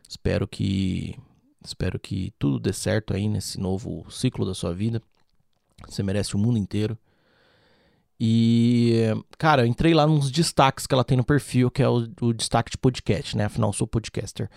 espero 0.09 0.49
que. 0.49 1.17
Espero 1.65 2.01
que 2.01 2.33
tudo 2.39 2.59
dê 2.59 2.73
certo 2.73 3.15
aí 3.15 3.29
nesse 3.29 3.61
novo 3.61 4.05
ciclo 4.11 4.45
da 4.45 4.55
sua 4.55 4.75
vida. 4.75 5.01
Você 5.87 6.03
merece 6.03 6.35
o 6.35 6.39
mundo 6.39 6.59
inteiro. 6.59 6.99
E, 8.19 9.15
cara, 9.39 9.63
eu 9.63 9.67
entrei 9.67 9.95
lá 9.95 10.07
nos 10.07 10.31
destaques 10.31 10.87
que 10.87 10.95
ela 10.95 11.05
tem 11.05 11.17
no 11.17 11.25
perfil, 11.25 11.71
que 11.71 11.83
é 11.83 11.89
o, 11.89 12.07
o, 12.21 12.33
destaque 12.33 12.71
de 12.71 12.79
podcast, 12.79 13.37
né? 13.37 13.45
Afinal, 13.45 13.71
eu 13.71 13.75
sou 13.75 13.87
podcaster. 13.87 14.51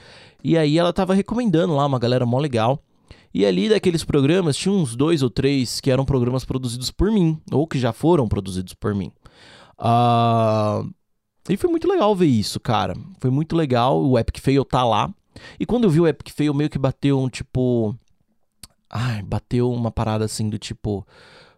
E 0.44 0.58
aí 0.58 0.78
ela 0.78 0.92
tava 0.92 1.14
recomendando 1.14 1.76
lá 1.76 1.86
uma 1.86 2.00
galera 2.00 2.26
mó 2.26 2.40
legal. 2.40 2.82
E 3.34 3.46
ali 3.46 3.68
daqueles 3.68 4.04
programas, 4.04 4.56
tinha 4.56 4.74
uns 4.74 4.96
dois 4.96 5.24
ou 5.24 5.30
três 5.30 5.82
que 5.82 5.90
eram 5.90 6.06
programas 6.06 6.46
produzidos 6.46 6.92
por 6.92 7.12
mim, 7.12 7.42
ou 7.52 7.66
que 7.66 7.80
já 7.80 7.92
foram 7.92 8.28
produzidos 8.28 8.74
por 8.74 8.94
mim. 8.94 9.12
Uh... 9.80 10.90
E 11.50 11.58
foi 11.58 11.70
muito 11.70 11.88
legal 11.90 12.16
ver 12.16 12.28
isso, 12.28 12.60
cara. 12.60 12.94
Foi 13.20 13.30
muito 13.30 13.56
legal. 13.56 14.02
O 14.02 14.18
Epic 14.18 14.40
Fail 14.40 14.64
tá 14.64 14.84
lá. 14.86 15.14
E 15.60 15.66
quando 15.66 15.84
eu 15.84 15.90
vi 15.90 16.00
o 16.00 16.08
Epic 16.08 16.30
Fail, 16.30 16.54
meio 16.54 16.70
que 16.70 16.80
bateu 16.80 17.20
um 17.20 17.28
tipo. 17.28 17.94
Ai, 18.90 19.22
bateu 19.24 19.70
uma 19.72 19.92
parada 19.92 20.24
assim 20.24 20.50
do 20.50 20.58
tipo. 20.58 21.06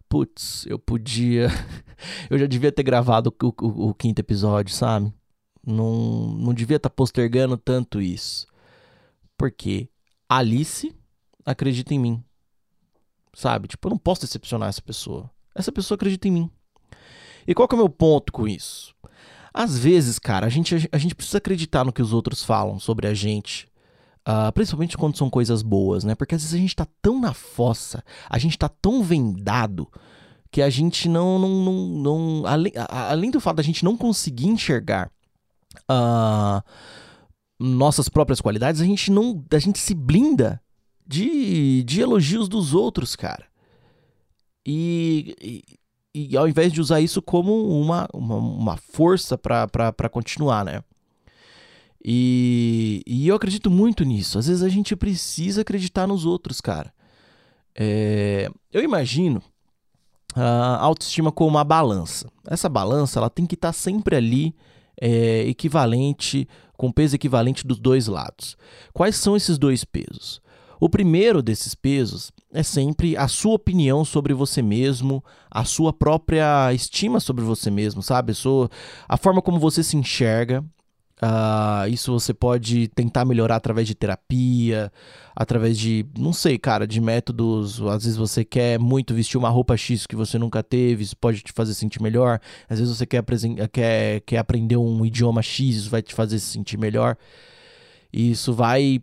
Putz, 0.09 0.65
eu 0.65 0.79
podia. 0.79 1.49
eu 2.31 2.39
já 2.39 2.47
devia 2.47 2.71
ter 2.71 2.81
gravado 2.81 3.31
o, 3.43 3.47
o, 3.61 3.89
o 3.89 3.93
quinto 3.93 4.19
episódio, 4.19 4.73
sabe? 4.73 5.13
não, 5.65 6.27
não 6.37 6.53
devia 6.53 6.77
estar 6.77 6.89
tá 6.89 6.95
postergando 6.95 7.57
tanto 7.57 8.01
isso. 8.01 8.47
Porque 9.37 9.89
Alice 10.29 10.95
acredita 11.45 11.93
em 11.93 11.99
mim. 11.99 12.23
Sabe? 13.33 13.67
Tipo, 13.67 13.87
eu 13.87 13.91
não 13.91 13.97
posso 13.97 14.21
decepcionar 14.21 14.69
essa 14.69 14.81
pessoa. 14.81 15.29
Essa 15.53 15.71
pessoa 15.71 15.95
acredita 15.95 16.27
em 16.27 16.31
mim. 16.31 16.51
E 17.47 17.53
qual 17.53 17.67
que 17.67 17.75
é 17.75 17.77
o 17.77 17.79
meu 17.79 17.89
ponto 17.89 18.31
com 18.31 18.47
isso? 18.47 18.95
Às 19.53 19.77
vezes, 19.77 20.19
cara, 20.19 20.45
a 20.45 20.49
gente, 20.49 20.89
a 20.91 20.97
gente 20.97 21.15
precisa 21.15 21.37
acreditar 21.37 21.85
no 21.85 21.93
que 21.93 22.01
os 22.01 22.11
outros 22.11 22.43
falam 22.43 22.79
sobre 22.79 23.07
a 23.07 23.13
gente. 23.13 23.67
Uh, 24.27 24.51
principalmente 24.53 24.97
quando 24.97 25.17
são 25.17 25.29
coisas 25.29 25.61
boas, 25.61 26.03
né? 26.03 26.15
Porque 26.15 26.33
às 26.33 26.41
vezes 26.41 26.55
a 26.55 26.59
gente 26.59 26.75
tá 26.75 26.87
tão 27.01 27.19
na 27.21 27.33
fossa, 27.33 28.03
a 28.27 28.39
gente 28.39 28.57
tá 28.57 28.67
tão 28.67 29.03
vendado, 29.03 29.87
que 30.55 30.61
a 30.61 30.69
gente 30.69 31.07
não. 31.09 31.37
não, 31.37 31.49
não, 31.49 31.73
não 31.73 32.45
além, 32.45 32.71
além 32.89 33.29
do 33.29 33.41
fato 33.41 33.57
da 33.57 33.63
gente 33.63 33.83
não 33.83 33.97
conseguir 33.97 34.47
enxergar 34.47 35.11
uh, 35.91 36.63
nossas 37.59 38.07
próprias 38.07 38.39
qualidades, 38.39 38.81
a 38.81 38.85
gente 38.85 39.11
não. 39.11 39.43
A 39.51 39.59
gente 39.59 39.79
se 39.79 39.93
blinda 39.93 40.61
de, 41.05 41.83
de 41.83 42.01
elogios 42.01 42.47
dos 42.49 42.73
outros, 42.73 43.15
cara. 43.15 43.45
E, 44.65 45.35
e, 45.41 46.29
e 46.31 46.37
ao 46.37 46.47
invés 46.47 46.71
de 46.73 46.81
usar 46.81 47.01
isso 47.01 47.21
como 47.21 47.79
uma, 47.79 48.07
uma, 48.13 48.35
uma 48.35 48.77
força 48.77 49.37
para 49.37 50.09
continuar, 50.09 50.65
né? 50.65 50.81
E, 52.03 53.01
e 53.05 53.27
eu 53.27 53.35
acredito 53.35 53.69
muito 53.69 54.03
nisso. 54.03 54.37
Às 54.37 54.47
vezes 54.47 54.61
a 54.61 54.69
gente 54.69 54.95
precisa 54.95 55.61
acreditar 55.61 56.05
nos 56.07 56.25
outros, 56.25 56.61
cara. 56.61 56.93
É, 57.75 58.49
eu 58.71 58.83
imagino 58.83 59.41
a 60.35 60.77
autoestima 60.77 61.31
como 61.31 61.49
uma 61.49 61.63
balança. 61.63 62.29
Essa 62.47 62.69
balança 62.69 63.19
ela 63.19 63.29
tem 63.29 63.45
que 63.45 63.55
estar 63.55 63.69
tá 63.69 63.73
sempre 63.73 64.15
ali 64.15 64.55
é, 65.01 65.47
equivalente, 65.47 66.47
com 66.77 66.91
peso 66.91 67.15
equivalente 67.15 67.65
dos 67.65 67.79
dois 67.79 68.07
lados. 68.07 68.57
Quais 68.93 69.15
são 69.15 69.35
esses 69.35 69.57
dois 69.57 69.83
pesos? 69.83 70.41
O 70.79 70.89
primeiro 70.89 71.41
desses 71.41 71.73
pesos 71.73 72.31
é 72.53 72.63
sempre 72.63 73.15
a 73.17 73.27
sua 73.27 73.53
opinião 73.53 74.03
sobre 74.03 74.33
você 74.33 74.61
mesmo, 74.61 75.23
a 75.49 75.63
sua 75.63 75.93
própria 75.93 76.73
estima 76.73 77.19
sobre 77.19 77.43
você 77.43 77.71
mesmo, 77.71 78.01
sabe? 78.01 78.33
A 79.07 79.17
forma 79.17 79.41
como 79.41 79.59
você 79.59 79.83
se 79.83 79.97
enxerga. 79.97 80.63
Uh, 81.23 81.87
isso 81.89 82.11
você 82.11 82.33
pode 82.33 82.89
tentar 82.89 83.23
melhorar 83.23 83.55
através 83.55 83.87
de 83.87 83.95
terapia, 83.95 84.91
através 85.33 85.79
de, 85.79 86.05
não 86.17 86.33
sei, 86.33 86.57
cara, 86.57 86.85
de 86.85 86.99
métodos. 86.99 87.81
Às 87.81 88.03
vezes 88.03 88.17
você 88.17 88.43
quer 88.43 88.77
muito 88.77 89.13
vestir 89.13 89.37
uma 89.37 89.49
roupa 89.49 89.77
X 89.77 90.05
que 90.05 90.15
você 90.15 90.37
nunca 90.37 90.61
teve, 90.61 91.03
isso 91.03 91.15
pode 91.15 91.41
te 91.41 91.53
fazer 91.53 91.73
sentir 91.73 92.01
melhor. 92.01 92.39
Às 92.69 92.79
vezes 92.79 92.97
você 92.97 93.05
quer, 93.05 93.23
quer, 93.71 94.19
quer 94.21 94.37
aprender 94.37 94.75
um 94.75 95.05
idioma 95.05 95.41
X, 95.41 95.77
isso 95.77 95.89
vai 95.89 96.01
te 96.01 96.13
fazer 96.13 96.37
se 96.37 96.47
sentir 96.47 96.77
melhor. 96.77 97.17
E 98.11 98.31
isso 98.31 98.53
vai 98.53 99.01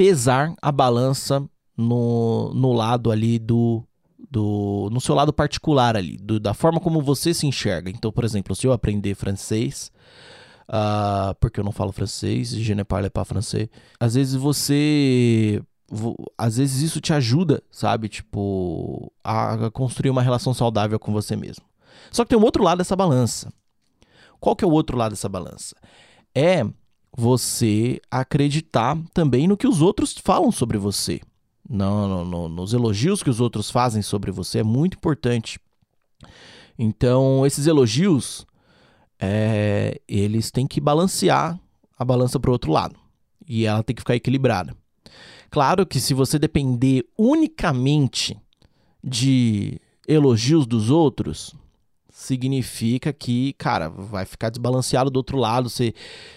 pesar 0.00 0.54
a 0.62 0.72
balança 0.72 1.46
no, 1.76 2.54
no 2.54 2.72
lado 2.72 3.10
ali 3.10 3.38
do, 3.38 3.84
do. 4.30 4.88
no 4.90 4.98
seu 4.98 5.14
lado 5.14 5.30
particular 5.30 5.94
ali, 5.94 6.16
do, 6.16 6.40
da 6.40 6.54
forma 6.54 6.80
como 6.80 7.02
você 7.02 7.34
se 7.34 7.46
enxerga. 7.46 7.90
Então, 7.90 8.10
por 8.10 8.24
exemplo, 8.24 8.56
se 8.56 8.66
eu 8.66 8.72
aprender 8.72 9.14
francês. 9.14 9.92
Uh, 10.70 11.34
porque 11.40 11.58
eu 11.60 11.64
não 11.64 11.72
falo 11.72 11.90
francês, 11.90 12.50
je 12.50 12.74
ne 12.74 12.84
parle 12.84 13.10
pas 13.10 13.28
français. 13.28 13.68
Às 13.98 14.14
vezes 14.14 14.34
você. 14.36 15.62
Às 16.38 16.56
vezes 16.56 16.80
isso 16.80 17.00
te 17.00 17.12
ajuda, 17.12 17.62
sabe? 17.70 18.08
Tipo, 18.08 19.12
a 19.22 19.70
construir 19.70 20.10
uma 20.10 20.22
relação 20.22 20.54
saudável 20.54 20.98
com 20.98 21.12
você 21.12 21.36
mesmo. 21.36 21.66
Só 22.10 22.24
que 22.24 22.30
tem 22.30 22.38
um 22.38 22.44
outro 22.44 22.62
lado 22.62 22.78
dessa 22.78 22.96
balança. 22.96 23.52
Qual 24.38 24.56
que 24.56 24.64
é 24.64 24.68
o 24.68 24.70
outro 24.70 24.96
lado 24.96 25.10
dessa 25.10 25.28
balança? 25.28 25.76
É 26.34 26.64
você 27.16 28.00
acreditar 28.10 28.98
também 29.12 29.46
no 29.48 29.56
que 29.56 29.66
os 29.66 29.82
outros 29.82 30.14
falam 30.22 30.50
sobre 30.50 30.78
você. 30.78 31.20
No, 31.68 32.48
nos 32.48 32.72
elogios 32.72 33.22
que 33.22 33.30
os 33.30 33.40
outros 33.40 33.70
fazem 33.70 34.02
sobre 34.02 34.30
você 34.30 34.58
é 34.58 34.64
muito 34.64 34.96
importante. 34.96 35.60
Então, 36.78 37.46
esses 37.46 37.66
elogios, 37.66 38.46
é, 39.18 40.00
eles 40.08 40.50
têm 40.50 40.66
que 40.66 40.80
balancear 40.80 41.58
a 41.98 42.04
balança 42.04 42.40
para 42.40 42.50
o 42.50 42.52
outro 42.52 42.72
lado. 42.72 42.96
E 43.46 43.66
ela 43.66 43.82
tem 43.82 43.94
que 43.94 44.02
ficar 44.02 44.16
equilibrada. 44.16 44.74
Claro 45.50 45.84
que 45.84 46.00
se 46.00 46.14
você 46.14 46.38
depender 46.38 47.04
unicamente 47.18 48.40
de 49.02 49.80
elogios 50.06 50.66
dos 50.66 50.90
outros, 50.90 51.54
significa 52.12 53.12
que, 53.12 53.52
cara, 53.54 53.88
vai 53.88 54.24
ficar 54.24 54.50
desbalanceado 54.50 55.10
do 55.10 55.16
outro 55.16 55.38
lado. 55.38 55.68
Se, 55.70 55.94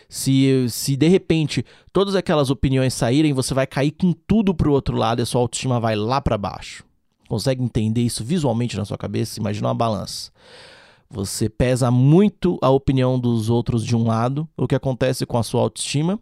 se, 0.07 0.67
se 0.69 0.95
de 0.95 1.07
repente 1.07 1.65
todas 1.91 2.15
aquelas 2.15 2.49
opiniões 2.49 2.93
saírem, 2.93 3.33
você 3.33 3.53
vai 3.53 3.67
cair 3.67 3.91
com 3.91 4.13
tudo 4.13 4.53
pro 4.53 4.71
outro 4.71 4.95
lado 4.95 5.19
e 5.19 5.23
a 5.23 5.25
sua 5.25 5.41
autoestima 5.41 5.79
vai 5.79 5.95
lá 5.95 6.21
para 6.21 6.37
baixo. 6.37 6.83
Consegue 7.27 7.63
entender 7.63 8.01
isso 8.01 8.23
visualmente 8.23 8.77
na 8.77 8.85
sua 8.85 8.97
cabeça? 8.97 9.39
Imagina 9.39 9.67
uma 9.67 9.73
balança. 9.73 10.31
Você 11.09 11.47
pesa 11.47 11.91
muito 11.91 12.57
a 12.61 12.69
opinião 12.69 13.19
dos 13.19 13.49
outros 13.49 13.85
de 13.85 13.95
um 13.95 14.07
lado. 14.07 14.47
O 14.57 14.67
que 14.67 14.75
acontece 14.75 15.25
com 15.25 15.37
a 15.37 15.43
sua 15.43 15.61
autoestima? 15.61 16.19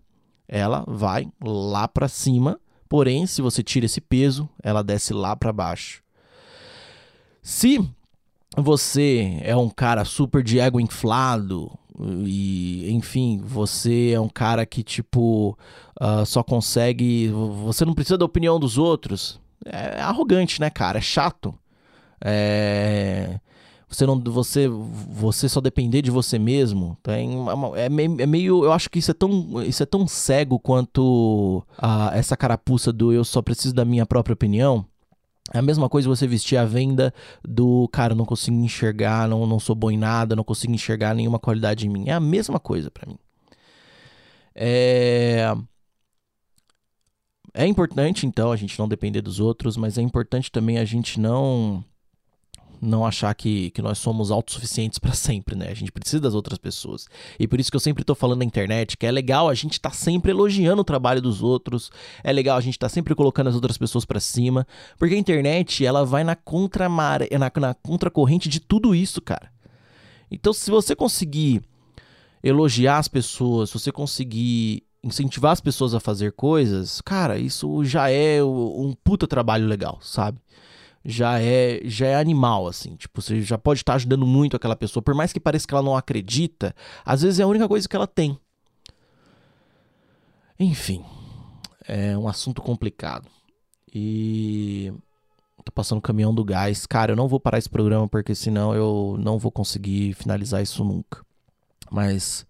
Ela 0.47 0.83
vai 0.87 1.27
lá 1.41 1.87
para 1.87 2.07
cima. 2.07 2.59
Porém, 2.89 3.25
se 3.25 3.41
você 3.41 3.63
tira 3.63 3.85
esse 3.85 4.01
peso, 4.01 4.49
ela 4.61 4.83
desce 4.83 5.13
lá 5.13 5.33
para 5.33 5.53
baixo. 5.53 6.03
Se 7.41 7.79
você 8.57 9.39
é 9.41 9.55
um 9.55 9.69
cara 9.69 10.03
super 10.03 10.43
de 10.43 10.59
ego 10.59 10.79
inflado 10.79 11.71
e 12.25 12.91
enfim 12.91 13.41
você 13.43 14.11
é 14.11 14.19
um 14.19 14.27
cara 14.27 14.65
que 14.65 14.83
tipo 14.83 15.57
uh, 16.01 16.25
só 16.25 16.43
consegue 16.43 17.29
você 17.63 17.85
não 17.85 17.93
precisa 17.93 18.17
da 18.17 18.25
opinião 18.25 18.59
dos 18.59 18.77
outros. 18.77 19.39
É 19.65 20.01
arrogante 20.01 20.59
né 20.59 20.69
cara? 20.69 20.97
É 20.97 21.01
chato. 21.01 21.53
É 22.23 23.39
você 23.87 24.05
não 24.05 24.19
você 24.19 24.69
você 24.69 25.49
só 25.49 25.59
depender 25.59 26.01
de 26.01 26.09
você 26.09 26.39
mesmo. 26.39 26.97
É, 27.75 27.89
meio, 27.89 28.21
é 28.21 28.25
meio 28.25 28.63
eu 28.63 28.71
acho 28.71 28.89
que 28.89 28.99
isso 28.99 29.11
é 29.11 29.13
tão 29.13 29.61
isso 29.63 29.83
é 29.83 29.85
tão 29.85 30.07
cego 30.07 30.57
quanto 30.57 31.63
uh, 31.77 32.13
essa 32.13 32.37
carapuça 32.37 32.91
do 32.91 33.11
eu 33.11 33.23
só 33.25 33.41
preciso 33.41 33.75
da 33.75 33.85
minha 33.85 34.05
própria 34.05 34.33
opinião 34.33 34.85
é 35.53 35.59
a 35.59 35.61
mesma 35.61 35.89
coisa 35.89 36.07
você 36.07 36.25
vestir 36.25 36.57
a 36.57 36.65
venda 36.65 37.13
do 37.43 37.87
cara, 37.91 38.15
não 38.15 38.25
consigo 38.25 38.57
enxergar, 38.57 39.27
não, 39.27 39.45
não 39.45 39.59
sou 39.59 39.75
bom 39.75 39.91
em 39.91 39.97
nada, 39.97 40.35
não 40.35 40.43
consigo 40.43 40.73
enxergar 40.73 41.13
nenhuma 41.13 41.39
qualidade 41.39 41.85
em 41.85 41.89
mim. 41.89 42.09
É 42.09 42.13
a 42.13 42.19
mesma 42.19 42.59
coisa 42.59 42.89
para 42.89 43.07
mim. 43.07 43.17
É... 44.55 45.53
é 47.53 47.65
importante 47.65 48.25
então 48.25 48.51
a 48.51 48.55
gente 48.55 48.77
não 48.79 48.87
depender 48.87 49.21
dos 49.21 49.39
outros, 49.39 49.75
mas 49.77 49.97
é 49.97 50.01
importante 50.01 50.51
também 50.51 50.77
a 50.77 50.85
gente 50.85 51.19
não 51.19 51.83
não 52.81 53.05
achar 53.05 53.33
que, 53.35 53.69
que 53.71 53.81
nós 53.81 53.99
somos 53.99 54.31
autossuficientes 54.31 54.97
para 54.97 55.13
sempre, 55.13 55.55
né? 55.55 55.67
A 55.69 55.73
gente 55.73 55.91
precisa 55.91 56.19
das 56.19 56.33
outras 56.33 56.57
pessoas. 56.57 57.07
E 57.39 57.47
por 57.47 57.59
isso 57.59 57.69
que 57.69 57.75
eu 57.75 57.81
sempre 57.81 58.03
tô 58.03 58.15
falando 58.15 58.39
na 58.39 58.45
internet 58.45 58.97
que 58.97 59.05
é 59.05 59.11
legal 59.11 59.47
a 59.47 59.53
gente 59.53 59.73
estar 59.73 59.91
tá 59.91 59.95
sempre 59.95 60.31
elogiando 60.31 60.81
o 60.81 60.85
trabalho 60.85 61.21
dos 61.21 61.43
outros, 61.43 61.91
é 62.23 62.31
legal 62.33 62.57
a 62.57 62.61
gente 62.61 62.73
estar 62.73 62.87
tá 62.87 62.93
sempre 62.93 63.13
colocando 63.13 63.47
as 63.47 63.55
outras 63.55 63.77
pessoas 63.77 64.03
para 64.03 64.19
cima, 64.19 64.65
porque 64.97 65.13
a 65.13 65.17
internet, 65.17 65.85
ela 65.85 66.03
vai 66.03 66.23
na 66.23 66.35
contramaré, 66.35 67.29
na, 67.37 67.51
na 67.55 67.73
contracorrente 67.75 68.49
de 68.49 68.59
tudo 68.59 68.95
isso, 68.95 69.21
cara. 69.21 69.51
Então, 70.31 70.51
se 70.53 70.71
você 70.71 70.95
conseguir 70.95 71.61
elogiar 72.41 72.97
as 72.97 73.07
pessoas, 73.07 73.69
se 73.69 73.77
você 73.77 73.91
conseguir 73.91 74.83
incentivar 75.03 75.51
as 75.51 75.61
pessoas 75.61 75.93
a 75.93 75.99
fazer 75.99 76.31
coisas, 76.31 77.01
cara, 77.01 77.37
isso 77.37 77.83
já 77.83 78.09
é 78.09 78.43
um 78.43 78.95
puta 79.03 79.27
trabalho 79.27 79.67
legal, 79.67 79.99
sabe? 80.01 80.39
Já 81.03 81.39
é 81.39 81.81
já 81.83 82.07
é 82.07 82.15
animal 82.15 82.67
assim, 82.67 82.95
tipo, 82.95 83.21
você 83.21 83.41
já 83.41 83.57
pode 83.57 83.81
estar 83.81 83.95
ajudando 83.95 84.25
muito 84.25 84.55
aquela 84.55 84.75
pessoa, 84.75 85.03
por 85.03 85.15
mais 85.15 85.33
que 85.33 85.39
pareça 85.39 85.67
que 85.67 85.73
ela 85.73 85.83
não 85.83 85.95
acredita, 85.97 86.75
às 87.05 87.21
vezes 87.21 87.39
é 87.39 87.43
a 87.43 87.47
única 87.47 87.67
coisa 87.67 87.87
que 87.87 87.95
ela 87.95 88.07
tem. 88.07 88.39
Enfim, 90.59 91.03
é 91.87 92.15
um 92.17 92.27
assunto 92.27 92.61
complicado. 92.61 93.27
E 93.93 94.93
tô 95.65 95.71
passando 95.71 95.99
o 95.99 96.01
caminhão 96.01 96.33
do 96.33 96.43
gás. 96.43 96.85
Cara, 96.85 97.13
eu 97.13 97.15
não 97.15 97.27
vou 97.27 97.39
parar 97.39 97.57
esse 97.57 97.69
programa 97.69 98.07
porque 98.07 98.35
senão 98.35 98.73
eu 98.75 99.17
não 99.19 99.37
vou 99.37 99.51
conseguir 99.51 100.13
finalizar 100.13 100.61
isso 100.61 100.83
nunca. 100.83 101.25
Mas 101.89 102.45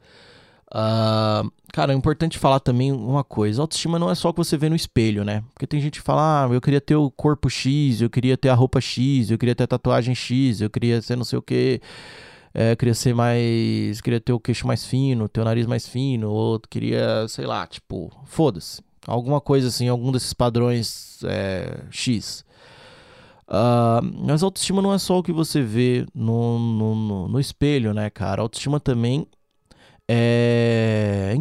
Uh, 0.73 1.51
cara, 1.73 1.91
é 1.91 1.95
importante 1.95 2.39
falar 2.39 2.61
também 2.61 2.91
uma 2.91 3.23
coisa: 3.23 3.61
autoestima 3.61 3.99
não 3.99 4.09
é 4.09 4.15
só 4.15 4.29
o 4.29 4.33
que 4.33 4.37
você 4.37 4.55
vê 4.55 4.69
no 4.69 4.75
espelho, 4.75 5.25
né? 5.25 5.43
Porque 5.53 5.67
tem 5.67 5.81
gente 5.81 5.99
que 5.99 6.05
fala, 6.05 6.45
ah, 6.45 6.53
eu 6.53 6.61
queria 6.61 6.79
ter 6.79 6.95
o 6.95 7.11
corpo 7.11 7.49
X, 7.49 8.01
eu 8.01 8.09
queria 8.09 8.37
ter 8.37 8.49
a 8.49 8.53
roupa 8.53 8.79
X, 8.79 9.29
eu 9.29 9.37
queria 9.37 9.53
ter 9.53 9.65
a 9.65 9.67
tatuagem 9.67 10.15
X, 10.15 10.61
eu 10.61 10.69
queria 10.69 11.01
ser 11.01 11.17
não 11.17 11.25
sei 11.25 11.37
o 11.37 11.41
que. 11.41 11.81
É, 12.53 12.75
queria 12.75 12.93
ser 12.93 13.13
mais. 13.13 13.99
Queria 14.01 14.19
ter 14.19 14.33
o 14.33 14.39
queixo 14.39 14.65
mais 14.65 14.85
fino, 14.85 15.27
ter 15.27 15.41
o 15.41 15.45
nariz 15.45 15.65
mais 15.65 15.87
fino, 15.87 16.29
ou 16.29 16.59
queria, 16.59 17.27
sei 17.27 17.45
lá, 17.45 17.67
tipo, 17.67 18.11
foda-se. 18.25 18.81
Alguma 19.07 19.41
coisa 19.41 19.67
assim, 19.67 19.87
algum 19.87 20.11
desses 20.11 20.33
padrões 20.33 21.19
é, 21.25 21.83
X. 21.89 22.45
Uh, 23.47 24.25
mas 24.25 24.43
autoestima 24.43 24.81
não 24.81 24.93
é 24.93 24.97
só 24.97 25.19
o 25.19 25.23
que 25.23 25.33
você 25.33 25.61
vê 25.61 26.05
no, 26.15 26.57
no, 26.57 26.95
no, 26.95 27.27
no 27.27 27.39
espelho, 27.39 27.93
né, 27.93 28.09
cara? 28.09 28.41
Autoestima 28.41 28.79
também 28.79 29.27
é 30.13 30.50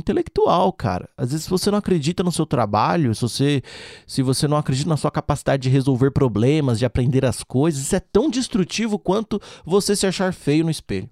intelectual, 0.01 0.73
cara. 0.73 1.09
Às 1.17 1.31
vezes, 1.31 1.45
se 1.45 1.51
você 1.51 1.71
não 1.71 1.79
acredita 1.79 2.23
no 2.23 2.33
seu 2.33 2.45
trabalho, 2.45 3.15
se 3.15 3.23
você, 3.23 3.63
se 4.07 4.23
você 4.23 4.49
não 4.49 4.57
acredita 4.57 4.89
na 4.89 4.97
sua 4.97 5.11
capacidade 5.11 5.63
de 5.63 5.69
resolver 5.69 6.11
problemas, 6.11 6.79
de 6.79 6.85
aprender 6.85 7.25
as 7.25 7.45
coisas, 7.45 7.83
isso 7.83 7.95
é 7.95 8.01
tão 8.01 8.29
destrutivo 8.29 8.99
quanto 8.99 9.41
você 9.65 9.95
se 9.95 10.07
achar 10.07 10.33
feio 10.33 10.65
no 10.65 10.71
espelho. 10.71 11.09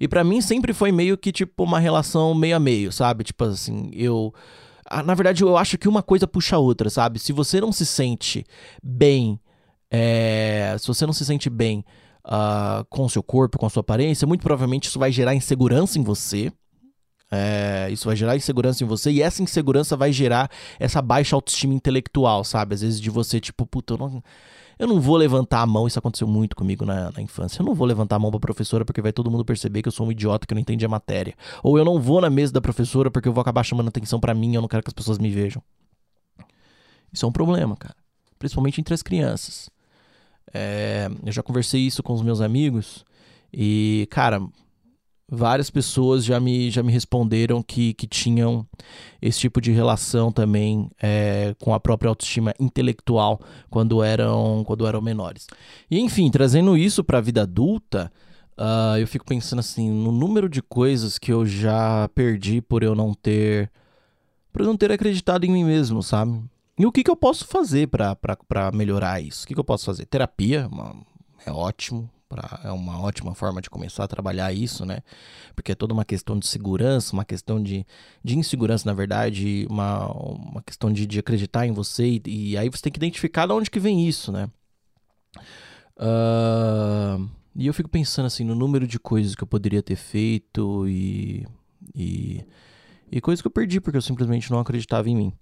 E 0.00 0.06
para 0.06 0.24
mim 0.24 0.40
sempre 0.40 0.72
foi 0.72 0.92
meio 0.92 1.18
que 1.18 1.32
tipo 1.32 1.64
uma 1.64 1.80
relação 1.80 2.34
meio 2.34 2.56
a 2.56 2.60
meio, 2.60 2.92
sabe? 2.92 3.24
Tipo 3.24 3.44
assim, 3.44 3.90
eu 3.92 4.32
na 5.04 5.14
verdade 5.14 5.42
eu 5.42 5.56
acho 5.56 5.76
que 5.76 5.88
uma 5.88 6.02
coisa 6.02 6.26
puxa 6.26 6.56
a 6.56 6.58
outra, 6.58 6.88
sabe? 6.88 7.18
Se 7.18 7.32
você 7.32 7.60
não 7.60 7.72
se 7.72 7.84
sente 7.84 8.44
bem, 8.82 9.38
é... 9.90 10.76
se 10.78 10.86
você 10.86 11.04
não 11.04 11.12
se 11.12 11.24
sente 11.24 11.50
bem 11.50 11.84
uh, 12.24 12.84
com 12.88 13.04
o 13.04 13.10
seu 13.10 13.22
corpo, 13.22 13.58
com 13.58 13.66
a 13.66 13.70
sua 13.70 13.80
aparência, 13.80 14.26
muito 14.26 14.42
provavelmente 14.42 14.88
isso 14.88 14.98
vai 14.98 15.10
gerar 15.10 15.34
insegurança 15.34 15.98
em 15.98 16.02
você. 16.02 16.52
É, 17.30 17.88
isso 17.90 18.06
vai 18.06 18.16
gerar 18.16 18.36
insegurança 18.36 18.82
em 18.82 18.86
você 18.86 19.10
e 19.10 19.20
essa 19.20 19.42
insegurança 19.42 19.96
vai 19.96 20.12
gerar 20.12 20.50
essa 20.78 21.02
baixa 21.02 21.36
autoestima 21.36 21.74
intelectual, 21.74 22.42
sabe? 22.42 22.74
Às 22.74 22.80
vezes 22.80 23.00
de 23.00 23.10
você, 23.10 23.38
tipo, 23.38 23.66
puta, 23.66 23.94
eu 23.94 23.98
não, 23.98 24.22
eu 24.78 24.86
não 24.86 25.00
vou 25.00 25.16
levantar 25.16 25.60
a 25.60 25.66
mão, 25.66 25.86
isso 25.86 25.98
aconteceu 25.98 26.26
muito 26.26 26.56
comigo 26.56 26.86
na, 26.86 27.10
na, 27.10 27.20
infância. 27.20 27.60
Eu 27.60 27.66
não 27.66 27.74
vou 27.74 27.86
levantar 27.86 28.16
a 28.16 28.18
mão 28.18 28.30
pra 28.30 28.40
professora 28.40 28.84
porque 28.84 29.02
vai 29.02 29.12
todo 29.12 29.30
mundo 29.30 29.44
perceber 29.44 29.82
que 29.82 29.88
eu 29.88 29.92
sou 29.92 30.06
um 30.06 30.12
idiota 30.12 30.46
que 30.46 30.54
não 30.54 30.60
entende 30.60 30.86
a 30.86 30.88
matéria. 30.88 31.34
Ou 31.62 31.76
eu 31.76 31.84
não 31.84 32.00
vou 32.00 32.20
na 32.20 32.30
mesa 32.30 32.52
da 32.52 32.60
professora 32.60 33.10
porque 33.10 33.28
eu 33.28 33.32
vou 33.32 33.42
acabar 33.42 33.62
chamando 33.62 33.88
atenção 33.88 34.18
para 34.20 34.32
mim 34.32 34.54
eu 34.54 34.62
não 34.62 34.68
quero 34.68 34.82
que 34.82 34.88
as 34.88 34.94
pessoas 34.94 35.18
me 35.18 35.30
vejam. 35.30 35.62
Isso 37.12 37.26
é 37.26 37.28
um 37.28 37.32
problema, 37.32 37.76
cara. 37.76 37.96
Principalmente 38.38 38.80
entre 38.80 38.94
as 38.94 39.02
crianças. 39.02 39.68
É, 40.54 41.10
eu 41.26 41.32
já 41.32 41.42
conversei 41.42 41.80
isso 41.82 42.02
com 42.02 42.14
os 42.14 42.22
meus 42.22 42.40
amigos 42.40 43.04
e, 43.52 44.06
cara, 44.10 44.40
várias 45.30 45.68
pessoas 45.68 46.24
já 46.24 46.40
me, 46.40 46.70
já 46.70 46.82
me 46.82 46.90
responderam 46.90 47.62
que, 47.62 47.92
que 47.94 48.06
tinham 48.06 48.66
esse 49.20 49.40
tipo 49.40 49.60
de 49.60 49.70
relação 49.70 50.32
também 50.32 50.90
é, 51.00 51.54
com 51.60 51.74
a 51.74 51.80
própria 51.80 52.08
autoestima 52.08 52.54
intelectual 52.58 53.38
quando 53.68 54.02
eram, 54.02 54.64
quando 54.66 54.86
eram 54.86 55.02
menores. 55.02 55.46
E 55.90 55.98
enfim, 56.00 56.30
trazendo 56.30 56.76
isso 56.76 57.04
para 57.04 57.18
a 57.18 57.20
vida 57.22 57.42
adulta, 57.42 58.10
uh, 58.56 58.96
eu 58.98 59.06
fico 59.06 59.26
pensando 59.26 59.60
assim 59.60 59.90
no 59.90 60.10
número 60.10 60.48
de 60.48 60.62
coisas 60.62 61.18
que 61.18 61.32
eu 61.32 61.44
já 61.44 62.08
perdi 62.14 62.62
por 62.62 62.82
eu 62.82 62.94
não 62.94 63.12
ter 63.12 63.70
por 64.50 64.62
eu 64.62 64.66
não 64.66 64.76
ter 64.78 64.90
acreditado 64.90 65.44
em 65.44 65.52
mim 65.52 65.62
mesmo, 65.62 66.02
sabe? 66.02 66.42
E 66.78 66.86
o 66.86 66.90
que, 66.90 67.04
que 67.04 67.10
eu 67.10 67.16
posso 67.16 67.46
fazer 67.46 67.86
para 67.88 68.72
melhorar 68.72 69.20
isso? 69.20 69.44
O 69.44 69.46
que, 69.46 69.52
que 69.52 69.60
eu 69.60 69.64
posso 69.64 69.84
fazer? 69.84 70.06
Terapia 70.06 70.66
uma, 70.72 70.96
é 71.44 71.52
ótimo, 71.52 72.08
pra, 72.28 72.60
é 72.64 72.70
uma 72.70 73.00
ótima 73.00 73.34
forma 73.34 73.60
de 73.60 73.70
começar 73.70 74.04
a 74.04 74.08
trabalhar 74.08 74.52
isso, 74.52 74.84
né? 74.84 74.98
Porque 75.54 75.72
é 75.72 75.74
toda 75.74 75.94
uma 75.94 76.04
questão 76.04 76.38
de 76.38 76.46
segurança, 76.46 77.12
uma 77.12 77.24
questão 77.24 77.62
de, 77.62 77.86
de 78.22 78.38
insegurança, 78.38 78.88
na 78.88 78.94
verdade, 78.94 79.66
uma, 79.70 80.06
uma 80.12 80.62
questão 80.62 80.92
de, 80.92 81.06
de 81.06 81.18
acreditar 81.18 81.66
em 81.66 81.72
você, 81.72 82.20
e, 82.24 82.50
e 82.52 82.58
aí 82.58 82.68
você 82.68 82.82
tem 82.82 82.92
que 82.92 82.98
identificar 82.98 83.46
de 83.46 83.52
onde 83.52 83.70
que 83.70 83.80
vem 83.80 84.06
isso, 84.06 84.30
né? 84.30 84.48
Uh, 85.96 87.28
e 87.56 87.66
eu 87.66 87.74
fico 87.74 87.88
pensando 87.88 88.26
assim 88.26 88.44
no 88.44 88.54
número 88.54 88.86
de 88.86 89.00
coisas 89.00 89.34
que 89.34 89.42
eu 89.42 89.46
poderia 89.46 89.82
ter 89.82 89.96
feito 89.96 90.86
e, 90.88 91.44
e, 91.94 92.44
e 93.10 93.20
coisas 93.20 93.42
que 93.42 93.48
eu 93.48 93.52
perdi 93.52 93.80
porque 93.80 93.96
eu 93.96 94.02
simplesmente 94.02 94.50
não 94.50 94.60
acreditava 94.60 95.08
em 95.10 95.16
mim. 95.16 95.32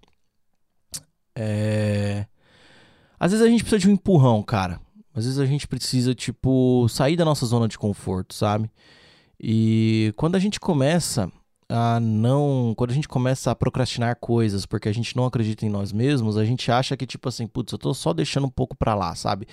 É... 1.34 2.26
Às 3.20 3.32
vezes 3.32 3.46
a 3.46 3.50
gente 3.50 3.62
precisa 3.62 3.80
de 3.80 3.88
um 3.88 3.92
empurrão, 3.92 4.42
cara. 4.42 4.80
Às 5.16 5.24
vezes 5.24 5.38
a 5.38 5.46
gente 5.46 5.66
precisa, 5.66 6.14
tipo, 6.14 6.86
sair 6.90 7.16
da 7.16 7.24
nossa 7.24 7.46
zona 7.46 7.66
de 7.66 7.78
conforto, 7.78 8.34
sabe? 8.34 8.70
E 9.40 10.12
quando 10.14 10.36
a 10.36 10.38
gente 10.38 10.60
começa 10.60 11.32
a 11.70 11.98
não. 11.98 12.74
Quando 12.76 12.90
a 12.90 12.94
gente 12.94 13.08
começa 13.08 13.50
a 13.50 13.54
procrastinar 13.54 14.16
coisas 14.16 14.66
porque 14.66 14.90
a 14.90 14.92
gente 14.92 15.16
não 15.16 15.24
acredita 15.24 15.64
em 15.64 15.70
nós 15.70 15.90
mesmos, 15.90 16.36
a 16.36 16.44
gente 16.44 16.70
acha 16.70 16.94
que, 16.98 17.06
tipo 17.06 17.30
assim, 17.30 17.46
putz, 17.46 17.72
eu 17.72 17.78
tô 17.78 17.94
só 17.94 18.12
deixando 18.12 18.46
um 18.46 18.50
pouco 18.50 18.76
pra 18.76 18.94
lá, 18.94 19.14
sabe? 19.14 19.48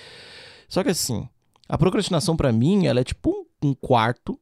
Só 0.67 0.83
que 0.83 0.89
assim, 0.89 1.29
a 1.69 1.77
procrastinação 1.77 2.35
para 2.35 2.51
mim, 2.51 2.85
ela 2.85 2.99
é 2.99 3.03
tipo 3.05 3.29
um, 3.31 3.69
um 3.69 3.73
quarto 3.73 4.37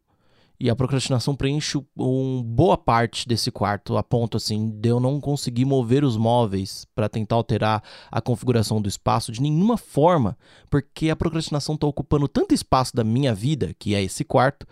e 0.62 0.69
a 0.69 0.76
procrastinação 0.76 1.36
preenche 1.36 1.84
um 1.97 2.43
boa 2.43 2.78
parte 2.78 3.28
desse 3.28 3.50
quarto, 3.50 3.97
a 3.97 4.04
ponto 4.04 4.38
assim 4.38 4.69
de 4.69 4.89
eu 4.89 5.00
não 5.00 5.19
conseguir 5.19 5.65
mover 5.65 6.04
os 6.04 6.15
móveis 6.15 6.86
para 6.93 7.10
tentar 7.10 7.34
alterar 7.34 7.82
a 8.12 8.21
configuração 8.21 8.80
do 8.80 8.88
espaço 8.88 9.32
de 9.32 9.41
nenhuma 9.41 9.76
forma, 9.76 10.38
porque 10.69 11.10
a 11.10 11.15
procrastinação 11.15 11.74
está 11.74 11.88
ocupando 11.88 12.28
tanto 12.28 12.54
espaço 12.54 12.95
da 12.95 13.04
minha 13.04 13.34
vida, 13.34 13.74
que 13.80 13.95
é 13.95 14.04
esse 14.04 14.24
quarto, 14.24 14.67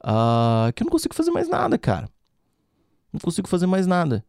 uh, 0.00 0.72
que 0.74 0.82
eu 0.82 0.86
não 0.86 0.90
consigo 0.90 1.14
fazer 1.14 1.30
mais 1.30 1.48
nada, 1.48 1.78
cara. 1.78 2.10
Não 3.12 3.20
consigo 3.20 3.46
fazer 3.46 3.66
mais 3.66 3.86
nada. 3.86 4.24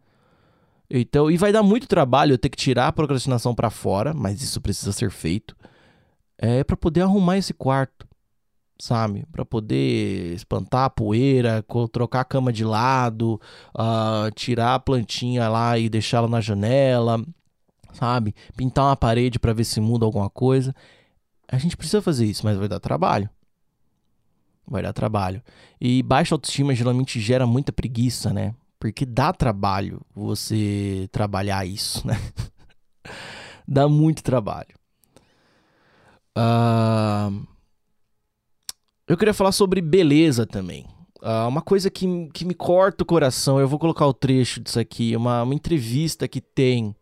Então, 0.88 1.32
e 1.32 1.38
vai 1.38 1.52
dar 1.52 1.63
muito 1.63 1.88
trabalho 1.88 2.34
eu 2.34 2.38
ter 2.38 2.50
que 2.50 2.58
tirar 2.58 2.86
a 2.86 2.93
procrastinação 2.93 3.56
para 3.56 3.72
fora, 3.72 4.13
mas 4.13 4.43
isso 4.43 4.62
precisa 4.62 4.91
ser 4.91 5.10
feito. 5.10 5.56
É 6.38 6.63
para 6.63 6.78
poder 6.78 7.02
arrumar 7.02 7.39
esse 7.39 7.52
quarto 7.52 8.08
sabe? 8.80 9.26
Para 9.32 9.44
poder 9.46 10.34
espantar 10.34 10.86
a 10.86 10.89
poeira, 10.89 11.63
trocar 11.92 12.22
a 12.22 12.26
cama 12.26 12.52
de 12.52 12.63
lado, 12.63 13.39
uh, 13.76 14.32
tirar 14.34 14.76
a 14.76 14.80
plantinha 14.80 15.50
lá 15.50 15.78
e 15.78 15.89
deixá-la 15.89 16.28
na 16.28 16.39
janela, 16.39 17.24
sabe? 17.94 18.34
Pintar 18.56 18.86
uma 18.86 18.96
parede 18.96 19.38
para 19.38 19.54
ver 19.54 19.65
se 19.65 19.82
muda 19.82 20.06
alguma 20.06 20.30
coisa. 20.30 20.74
A 21.48 21.58
gente 21.58 21.76
precisa 21.76 22.02
fazer 22.02 22.26
isso, 22.26 22.46
mas 22.46 22.58
vai 22.58 22.70
dar 22.70 22.80
trabalho. 22.80 23.30
Vai 24.65 24.82
dar 24.82 24.94
trabalho. 24.94 25.44
E 25.82 26.02
baixa 26.02 26.34
autoestima 26.34 26.74
geralmente 26.74 27.20
gera 27.20 27.46
muita 27.46 27.74
preguiça, 27.74 28.32
né? 28.32 28.56
Porque 28.80 29.06
dá 29.06 29.34
trabalho 29.34 30.02
você 30.15 31.10
trabalhar 31.12 31.65
isso, 31.65 32.08
né? 32.08 32.15
dá 33.68 33.89
muito 33.89 34.24
trabalho. 34.24 34.80
Uh, 36.38 37.46
eu 39.10 39.17
queria 39.17 39.34
falar 39.34 39.52
sobre 39.52 39.82
beleza 39.82 40.45
também. 40.45 40.86
Uh, 41.19 41.48
uma 41.48 41.62
coisa 41.62 41.89
que, 41.89 42.30
que 42.32 42.45
me 42.45 42.54
corta 42.54 43.04
o 43.04 43.06
coração, 43.06 43.60
eu 43.60 43.67
vou 43.67 43.80
colocar 43.80 44.06
o 44.06 44.13
trecho 44.13 44.62
disso 44.62 44.80
aqui, 44.80 45.15
uma, 45.15 45.41
uma 45.43 45.56
entrevista 45.56 46.28
que 46.28 46.39
tem. 46.39 46.95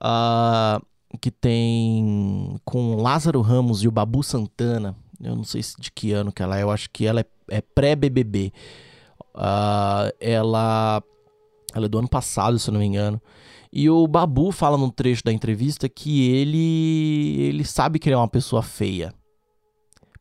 Uh, 0.00 0.84
que 1.20 1.30
tem 1.30 2.56
com 2.64 2.96
Lázaro 2.96 3.40
Ramos 3.40 3.84
e 3.84 3.88
o 3.88 3.92
Babu 3.92 4.22
Santana. 4.22 4.96
Eu 5.22 5.36
não 5.36 5.44
sei 5.44 5.60
de 5.78 5.92
que 5.92 6.12
ano 6.12 6.32
que 6.32 6.42
ela 6.42 6.58
é, 6.58 6.62
eu 6.62 6.70
acho 6.70 6.90
que 6.90 7.06
ela 7.06 7.20
é, 7.20 7.26
é 7.48 7.60
pré-BBB. 7.60 8.52
Uh, 9.20 9.36
ah, 9.36 10.12
ela, 10.18 11.02
ela 11.74 11.86
é 11.86 11.88
do 11.88 11.98
ano 11.98 12.08
passado, 12.08 12.58
se 12.58 12.68
eu 12.68 12.72
não 12.72 12.80
me 12.80 12.86
engano. 12.86 13.22
E 13.72 13.88
o 13.88 14.06
Babu 14.06 14.50
fala 14.50 14.76
num 14.76 14.90
trecho 14.90 15.22
da 15.24 15.32
entrevista 15.32 15.88
que 15.88 16.30
ele 16.30 17.36
ele 17.40 17.64
sabe 17.64 17.98
que 17.98 18.08
ele 18.08 18.14
é 18.14 18.18
uma 18.18 18.28
pessoa 18.28 18.62
feia. 18.62 19.14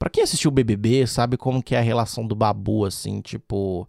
Pra 0.03 0.09
quem 0.09 0.21
assistiu 0.21 0.49
o 0.49 0.51
BBB, 0.51 1.07
sabe 1.07 1.37
como 1.37 1.63
que 1.63 1.73
é 1.75 1.79
a 1.79 1.81
relação 1.81 2.27
do 2.27 2.35
Babu, 2.35 2.83
assim, 2.83 3.21
tipo... 3.21 3.87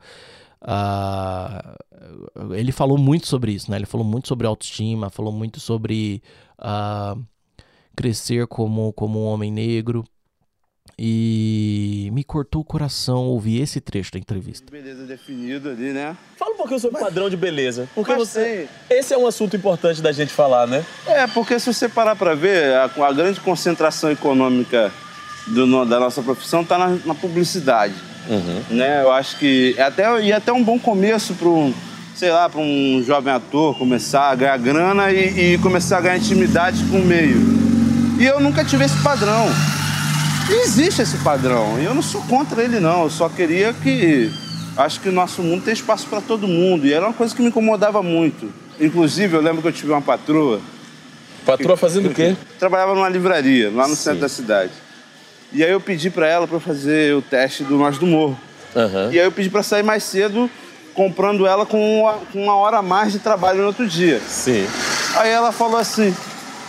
Uh, 0.62 2.54
ele 2.54 2.70
falou 2.70 2.96
muito 2.96 3.26
sobre 3.26 3.50
isso, 3.50 3.68
né? 3.68 3.78
Ele 3.78 3.84
falou 3.84 4.06
muito 4.06 4.28
sobre 4.28 4.46
autoestima, 4.46 5.10
falou 5.10 5.32
muito 5.32 5.58
sobre 5.58 6.22
uh, 6.60 7.20
crescer 7.96 8.46
como, 8.46 8.92
como 8.92 9.24
um 9.24 9.26
homem 9.26 9.50
negro. 9.50 10.04
E 10.96 12.10
me 12.12 12.22
cortou 12.22 12.62
o 12.62 12.64
coração 12.64 13.24
ouvir 13.24 13.60
esse 13.60 13.80
trecho 13.80 14.12
da 14.12 14.18
entrevista. 14.20 14.70
Beleza 14.70 15.04
definida 15.06 15.70
ali, 15.70 15.92
né? 15.92 16.16
Fala 16.36 16.52
um 16.52 16.56
pouquinho 16.56 16.78
sobre 16.78 16.96
o 16.96 17.00
padrão 17.00 17.28
de 17.28 17.36
beleza. 17.36 17.88
Porque 17.92 18.14
você. 18.14 18.68
Esse 18.88 19.12
é 19.12 19.18
um 19.18 19.26
assunto 19.26 19.56
importante 19.56 20.00
da 20.00 20.12
gente 20.12 20.32
falar, 20.32 20.68
né? 20.68 20.86
É, 21.08 21.26
porque 21.26 21.58
se 21.58 21.74
você 21.74 21.88
parar 21.88 22.14
pra 22.14 22.36
ver, 22.36 22.72
a, 22.74 22.84
a 22.84 23.12
grande 23.12 23.40
concentração 23.40 24.12
econômica 24.12 24.92
do, 25.46 25.84
da 25.84 26.00
nossa 26.00 26.22
profissão 26.22 26.62
está 26.62 26.78
na, 26.78 26.96
na, 27.04 27.14
publicidade. 27.14 27.94
Uhum. 28.28 28.62
Né? 28.70 29.02
Eu 29.02 29.12
acho 29.12 29.38
que 29.38 29.74
é 29.76 29.82
até, 29.82 30.22
e 30.22 30.32
até 30.32 30.52
um 30.52 30.62
bom 30.62 30.78
começo 30.78 31.34
para 31.34 31.48
um, 31.48 31.74
sei 32.14 32.30
lá, 32.30 32.48
para 32.48 32.60
um 32.60 33.02
jovem 33.06 33.32
ator 33.32 33.76
começar 33.76 34.30
a 34.30 34.34
ganhar 34.34 34.58
grana 34.58 35.10
e, 35.10 35.54
e, 35.54 35.58
começar 35.58 35.98
a 35.98 36.00
ganhar 36.00 36.16
intimidade 36.16 36.82
com 36.84 36.98
o 36.98 37.04
meio. 37.04 37.36
E 38.18 38.24
eu 38.24 38.40
nunca 38.40 38.64
tive 38.64 38.84
esse 38.84 38.96
padrão. 39.02 39.46
E 40.48 40.52
existe 40.64 41.02
esse 41.02 41.18
padrão. 41.18 41.78
E 41.80 41.84
eu 41.84 41.94
não 41.94 42.02
sou 42.02 42.22
contra 42.22 42.62
ele, 42.62 42.78
não. 42.78 43.04
Eu 43.04 43.10
só 43.10 43.28
queria 43.28 43.72
que. 43.72 44.30
Acho 44.76 45.00
que 45.00 45.08
o 45.08 45.12
nosso 45.12 45.42
mundo 45.42 45.64
tem 45.64 45.72
espaço 45.72 46.06
para 46.06 46.20
todo 46.20 46.46
mundo. 46.46 46.86
E 46.86 46.92
era 46.92 47.06
uma 47.06 47.12
coisa 47.12 47.34
que 47.34 47.40
me 47.40 47.48
incomodava 47.48 48.02
muito. 48.02 48.52
Inclusive, 48.80 49.36
eu 49.36 49.40
lembro 49.40 49.62
que 49.62 49.68
eu 49.68 49.72
tive 49.72 49.90
uma 49.92 50.02
patroa. 50.02 50.60
Patroa 51.46 51.76
fazendo 51.76 52.08
o 52.08 52.14
quê? 52.14 52.36
Trabalhava 52.58 52.94
numa 52.94 53.08
livraria, 53.08 53.70
lá 53.70 53.86
no 53.86 53.94
Sim. 53.94 54.02
centro 54.02 54.20
da 54.20 54.28
cidade. 54.28 54.72
E 55.54 55.64
aí 55.64 55.70
eu 55.70 55.80
pedi 55.80 56.10
para 56.10 56.26
ela 56.26 56.46
para 56.46 56.60
fazer 56.60 57.14
o 57.14 57.22
teste 57.22 57.62
do 57.64 57.76
Nós 57.76 57.96
do 57.96 58.06
Morro. 58.06 58.38
Uhum. 58.74 59.12
E 59.12 59.18
aí 59.18 59.24
eu 59.24 59.32
pedi 59.32 59.48
para 59.48 59.62
sair 59.62 59.82
mais 59.82 60.02
cedo, 60.02 60.50
comprando 60.92 61.46
ela 61.46 61.64
com 61.64 62.00
uma, 62.00 62.14
com 62.32 62.42
uma 62.42 62.56
hora 62.56 62.78
a 62.78 62.82
mais 62.82 63.12
de 63.12 63.20
trabalho 63.20 63.60
no 63.60 63.68
outro 63.68 63.86
dia. 63.86 64.20
Sim. 64.28 64.66
Aí 65.16 65.30
ela 65.30 65.52
falou 65.52 65.78
assim: 65.78 66.14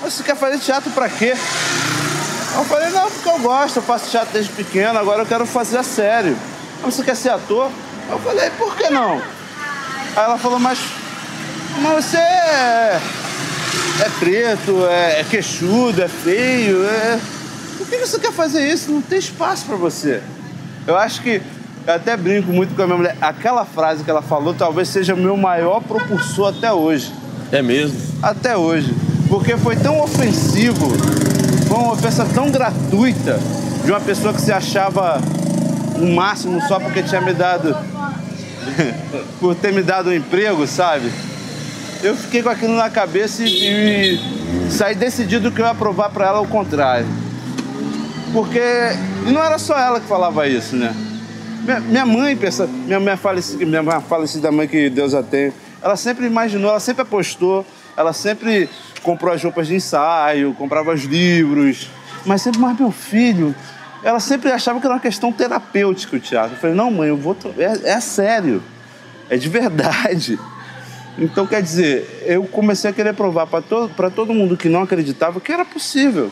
Mas 0.02 0.14
você 0.14 0.24
quer 0.24 0.36
fazer 0.36 0.60
teatro 0.60 0.92
para 0.92 1.10
quê? 1.10 1.34
Eu 2.56 2.64
falei: 2.66 2.90
Não, 2.92 3.10
porque 3.10 3.28
eu 3.28 3.40
gosto, 3.40 3.78
eu 3.78 3.84
faço 3.84 4.12
teatro 4.12 4.32
desde 4.32 4.52
pequeno, 4.52 5.00
agora 5.00 5.24
eu 5.24 5.26
quero 5.26 5.46
fazer 5.46 5.78
a 5.80 5.84
sério. 5.84 6.38
Mas 6.82 6.94
você 6.94 7.04
quer 7.04 7.16
ser 7.16 7.30
ator? 7.30 7.72
Eu 8.10 8.20
falei, 8.20 8.50
por 8.52 8.76
que 8.76 8.90
não? 8.90 9.16
Aí 9.16 10.24
ela 10.24 10.38
falou, 10.38 10.60
mas, 10.60 10.78
mas 11.82 12.06
você 12.06 12.18
é, 12.18 13.02
é 14.02 14.10
preto, 14.20 14.86
é, 14.88 15.22
é 15.22 15.26
queixudo, 15.30 16.04
é 16.04 16.08
feio, 16.08 16.86
é... 16.86 17.20
Por 17.86 17.92
que 17.92 17.98
você 18.06 18.18
quer 18.18 18.32
fazer 18.32 18.68
isso? 18.68 18.92
Não 18.92 19.02
tem 19.02 19.20
espaço 19.20 19.66
para 19.66 19.76
você. 19.76 20.20
Eu 20.88 20.98
acho 20.98 21.22
que 21.22 21.40
eu 21.86 21.94
até 21.94 22.18
brinco 22.18 22.52
muito 22.52 22.76
com 22.76 22.82
a 22.82 22.86
minha 22.88 22.98
mulher. 22.98 23.18
Aquela 23.22 23.64
frase 23.64 24.04
que 24.04 24.10
ela 24.10 24.24
falou 24.24 24.56
talvez 24.56 24.90
seja 24.90 25.14
o 25.14 25.18
meu 25.18 25.38
maior 25.38 25.82
propulsor 25.82 26.50
até 26.50 26.74
hoje. 26.74 27.14
É 27.52 27.62
mesmo? 27.62 27.96
Até 28.24 28.58
hoje. 28.58 28.92
Porque 29.30 29.56
foi 29.58 29.76
tão 29.76 30.00
ofensivo, 30.02 30.90
foi 31.68 31.78
uma 31.78 31.94
ofensa 31.94 32.26
tão 32.26 32.50
gratuita 32.50 33.40
de 33.84 33.92
uma 33.92 34.02
pessoa 34.02 34.34
que 34.34 34.42
se 34.42 34.52
achava 34.52 35.22
o 35.96 36.08
máximo 36.08 36.60
só 36.68 36.80
porque 36.80 37.04
tinha 37.04 37.22
me 37.22 37.34
dado. 37.34 37.76
por 39.40 39.54
ter 39.54 39.72
me 39.72 39.84
dado 39.84 40.10
um 40.10 40.14
emprego, 40.14 40.66
sabe? 40.66 41.12
Eu 42.02 42.16
fiquei 42.16 42.42
com 42.42 42.50
aquilo 42.50 42.76
na 42.76 42.90
cabeça 42.90 43.44
e, 43.44 44.18
e 44.18 44.72
saí 44.72 44.96
decidido 44.96 45.52
que 45.52 45.62
eu 45.62 45.66
ia 45.68 45.76
provar 45.76 46.10
para 46.10 46.26
ela 46.26 46.42
o 46.42 46.48
contrário. 46.48 47.25
Porque 48.36 48.60
não 49.32 49.42
era 49.42 49.58
só 49.58 49.80
ela 49.80 49.98
que 49.98 50.08
falava 50.08 50.46
isso, 50.46 50.76
né? 50.76 50.94
Minha, 51.88 52.06
mãe 52.06 52.36
pensa, 52.36 52.68
minha, 52.68 53.00
minha, 53.00 53.16
falecida, 53.16 53.66
minha 53.66 54.02
falecida 54.02 54.52
mãe, 54.52 54.68
que 54.68 54.90
Deus 54.90 55.14
a 55.14 55.24
tenha, 55.24 55.54
ela 55.82 55.96
sempre 55.96 56.26
imaginou, 56.26 56.70
ela 56.70 56.82
sempre 56.82 57.04
apostou, 57.04 57.66
ela 57.96 58.12
sempre 58.12 58.70
comprou 59.02 59.34
as 59.34 59.42
roupas 59.42 59.68
de 59.68 59.76
ensaio, 59.76 60.54
comprava 60.56 60.94
os 60.94 61.04
livros, 61.06 61.90
mas 62.26 62.42
sempre, 62.42 62.60
mais 62.60 62.78
meu 62.78 62.92
filho, 62.92 63.56
ela 64.04 64.20
sempre 64.20 64.52
achava 64.52 64.82
que 64.82 64.86
era 64.86 64.96
uma 64.96 65.02
questão 65.02 65.32
terapêutica 65.32 66.18
o 66.18 66.20
teatro. 66.20 66.58
Eu 66.58 66.60
falei, 66.60 66.76
não, 66.76 66.92
mãe, 66.92 67.08
eu 67.08 67.16
vou. 67.16 67.38
É, 67.58 67.92
é 67.92 68.02
sério, 68.02 68.62
é 69.30 69.38
de 69.38 69.48
verdade. 69.48 70.38
Então, 71.18 71.48
quer 71.48 71.62
dizer, 71.62 72.26
eu 72.26 72.44
comecei 72.44 72.90
a 72.90 72.94
querer 72.94 73.14
provar 73.14 73.48
para 73.48 73.62
todo, 73.62 73.90
todo 74.12 74.34
mundo 74.34 74.58
que 74.58 74.68
não 74.68 74.82
acreditava 74.82 75.40
que 75.40 75.50
era 75.50 75.64
possível. 75.64 76.30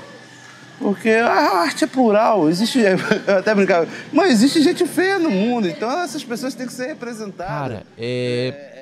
Porque 0.79 1.09
a 1.09 1.61
arte 1.61 1.83
é 1.83 1.87
plural, 1.87 2.49
existe. 2.49 2.79
Eu 3.27 3.37
até 3.37 3.53
brincava, 3.53 3.87
mas 4.11 4.31
existe 4.31 4.61
gente 4.61 4.85
feia 4.85 5.19
no 5.19 5.29
mundo, 5.29 5.67
então 5.67 5.89
essas 6.01 6.23
pessoas 6.23 6.53
têm 6.55 6.67
que 6.67 6.73
ser 6.73 6.87
representadas. 6.87 7.47
Cara, 7.47 7.85
é. 7.97 8.73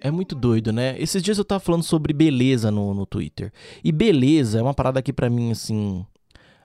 É 0.00 0.10
muito 0.12 0.34
doido, 0.36 0.72
né? 0.72 0.94
Esses 0.98 1.20
dias 1.20 1.38
eu 1.38 1.44
tava 1.44 1.58
falando 1.58 1.82
sobre 1.82 2.12
beleza 2.12 2.70
no, 2.70 2.94
no 2.94 3.04
Twitter. 3.04 3.52
E 3.82 3.90
beleza 3.90 4.60
é 4.60 4.62
uma 4.62 4.74
parada 4.74 5.02
que 5.02 5.12
para 5.12 5.28
mim, 5.28 5.50
assim. 5.50 6.06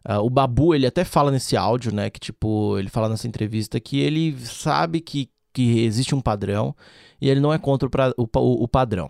Uh, 0.07 0.19
o 0.21 0.29
Babu, 0.29 0.75
ele 0.75 0.85
até 0.85 1.03
fala 1.03 1.31
nesse 1.31 1.57
áudio, 1.57 1.93
né? 1.93 2.09
Que 2.09 2.19
tipo, 2.19 2.77
ele 2.77 2.89
fala 2.89 3.09
nessa 3.09 3.27
entrevista 3.27 3.79
que 3.79 3.99
ele 3.99 4.37
sabe 4.45 4.99
que, 4.99 5.29
que 5.51 5.83
existe 5.83 6.13
um 6.13 6.21
padrão 6.21 6.75
e 7.19 7.29
ele 7.29 7.39
não 7.39 7.53
é 7.53 7.57
contra 7.57 7.87
o, 7.87 7.89
pra, 7.89 8.13
o, 8.17 8.23
o, 8.23 8.63
o 8.63 8.67
padrão. 8.67 9.09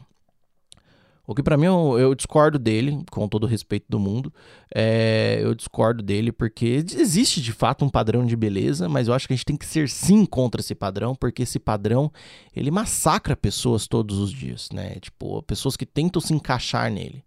O 1.26 1.34
que 1.34 1.42
para 1.42 1.56
mim 1.56 1.68
eu, 1.68 1.98
eu, 1.98 2.14
discordo 2.14 2.60
dele, 2.60 3.02
com 3.10 3.30
todo 3.30 3.46
o 3.46 3.48
respeito 3.48 3.86
do 3.88 3.98
mundo. 3.98 4.34
É, 4.76 5.40
eu 5.42 5.56
discordo 5.56 6.04
dele 6.04 6.34
porque 6.34 6.66
existe 6.66 7.42
de 7.42 7.54
fato 7.54 7.86
um 7.86 7.90
padrão 7.90 8.26
de 8.26 8.36
beleza, 8.36 8.90
mas 8.90 9.08
eu 9.08 9.14
acho 9.14 9.26
que 9.26 9.34
a 9.34 9.36
gente 9.36 9.46
tem 9.46 9.56
que 9.56 9.66
ser 9.66 9.88
sim 9.88 10.26
contra 10.26 10.60
esse 10.60 10.76
padrão, 10.76 11.16
porque 11.16 11.44
esse 11.44 11.60
padrão 11.60 12.12
ele 12.54 12.70
massacra 12.70 13.38
pessoas 13.38 13.88
todos 13.88 14.18
os 14.18 14.32
dias, 14.32 14.68
né? 14.74 14.96
Tipo, 15.00 15.42
pessoas 15.44 15.78
que 15.78 15.86
tentam 15.86 16.22
se 16.22 16.34
encaixar 16.34 16.92
nele. 16.92 17.24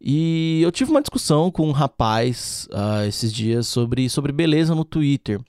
E 0.00 0.60
eu 0.62 0.70
tive 0.70 0.92
uma 0.92 1.02
discussão 1.02 1.50
com 1.50 1.66
um 1.68 1.72
rapaz 1.72 2.68
uh, 2.70 3.04
esses 3.08 3.32
dias 3.32 3.66
sobre, 3.66 4.08
sobre 4.08 4.30
beleza 4.30 4.72
no 4.72 4.84
Twitter. 4.84 5.40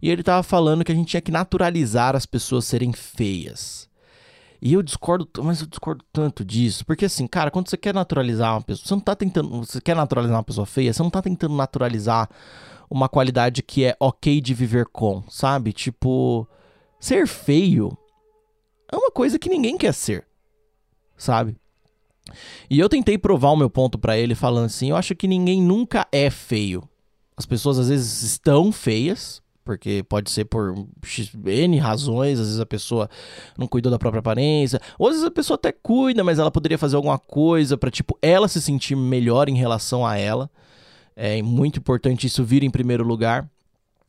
E 0.00 0.08
ele 0.08 0.22
tava 0.22 0.42
falando 0.42 0.82
que 0.82 0.92
a 0.92 0.94
gente 0.94 1.08
tinha 1.08 1.20
que 1.20 1.30
naturalizar 1.30 2.16
as 2.16 2.24
pessoas 2.24 2.64
serem 2.64 2.92
feias. 2.94 3.89
E 4.62 4.74
eu 4.74 4.82
discordo, 4.82 5.28
mas 5.42 5.60
eu 5.60 5.66
discordo 5.66 6.04
tanto 6.12 6.44
disso. 6.44 6.84
Porque 6.84 7.06
assim, 7.06 7.26
cara, 7.26 7.50
quando 7.50 7.68
você 7.68 7.76
quer 7.76 7.94
naturalizar 7.94 8.54
uma 8.54 8.62
pessoa, 8.62 8.86
você 8.86 8.94
não 8.94 9.00
tá 9.00 9.16
tentando. 9.16 9.48
Você 9.64 9.80
quer 9.80 9.96
naturalizar 9.96 10.36
uma 10.36 10.44
pessoa 10.44 10.66
feia, 10.66 10.92
você 10.92 11.02
não 11.02 11.10
tá 11.10 11.22
tentando 11.22 11.54
naturalizar 11.54 12.28
uma 12.90 13.08
qualidade 13.08 13.62
que 13.62 13.84
é 13.84 13.96
ok 13.98 14.40
de 14.40 14.52
viver 14.52 14.86
com, 14.86 15.22
sabe? 15.28 15.72
Tipo, 15.72 16.46
ser 16.98 17.26
feio 17.26 17.96
é 18.92 18.96
uma 18.96 19.10
coisa 19.10 19.38
que 19.38 19.48
ninguém 19.48 19.78
quer 19.78 19.94
ser, 19.94 20.26
sabe? 21.16 21.56
E 22.68 22.78
eu 22.78 22.88
tentei 22.88 23.16
provar 23.16 23.50
o 23.50 23.56
meu 23.56 23.70
ponto 23.70 23.98
para 23.98 24.18
ele 24.18 24.34
falando 24.34 24.66
assim: 24.66 24.90
eu 24.90 24.96
acho 24.96 25.14
que 25.14 25.28
ninguém 25.28 25.62
nunca 25.62 26.06
é 26.12 26.28
feio. 26.28 26.88
As 27.36 27.46
pessoas 27.46 27.78
às 27.78 27.88
vezes 27.88 28.22
estão 28.22 28.70
feias, 28.70 29.40
porque 29.70 30.02
pode 30.02 30.32
ser 30.32 30.46
por 30.46 30.74
N 31.46 31.78
razões, 31.78 32.40
às 32.40 32.46
vezes 32.46 32.60
a 32.60 32.66
pessoa 32.66 33.08
não 33.56 33.68
cuidou 33.68 33.88
da 33.88 34.00
própria 34.00 34.18
aparência, 34.18 34.80
ou 34.98 35.06
às 35.06 35.12
vezes 35.12 35.28
a 35.28 35.30
pessoa 35.30 35.54
até 35.54 35.70
cuida, 35.70 36.24
mas 36.24 36.40
ela 36.40 36.50
poderia 36.50 36.76
fazer 36.76 36.96
alguma 36.96 37.20
coisa 37.20 37.78
para 37.78 37.88
tipo 37.88 38.18
ela 38.20 38.48
se 38.48 38.60
sentir 38.60 38.96
melhor 38.96 39.48
em 39.48 39.56
relação 39.56 40.04
a 40.04 40.16
ela. 40.16 40.50
É 41.14 41.40
muito 41.40 41.78
importante 41.78 42.26
isso 42.26 42.42
vir 42.42 42.64
em 42.64 42.70
primeiro 42.70 43.04
lugar. 43.04 43.48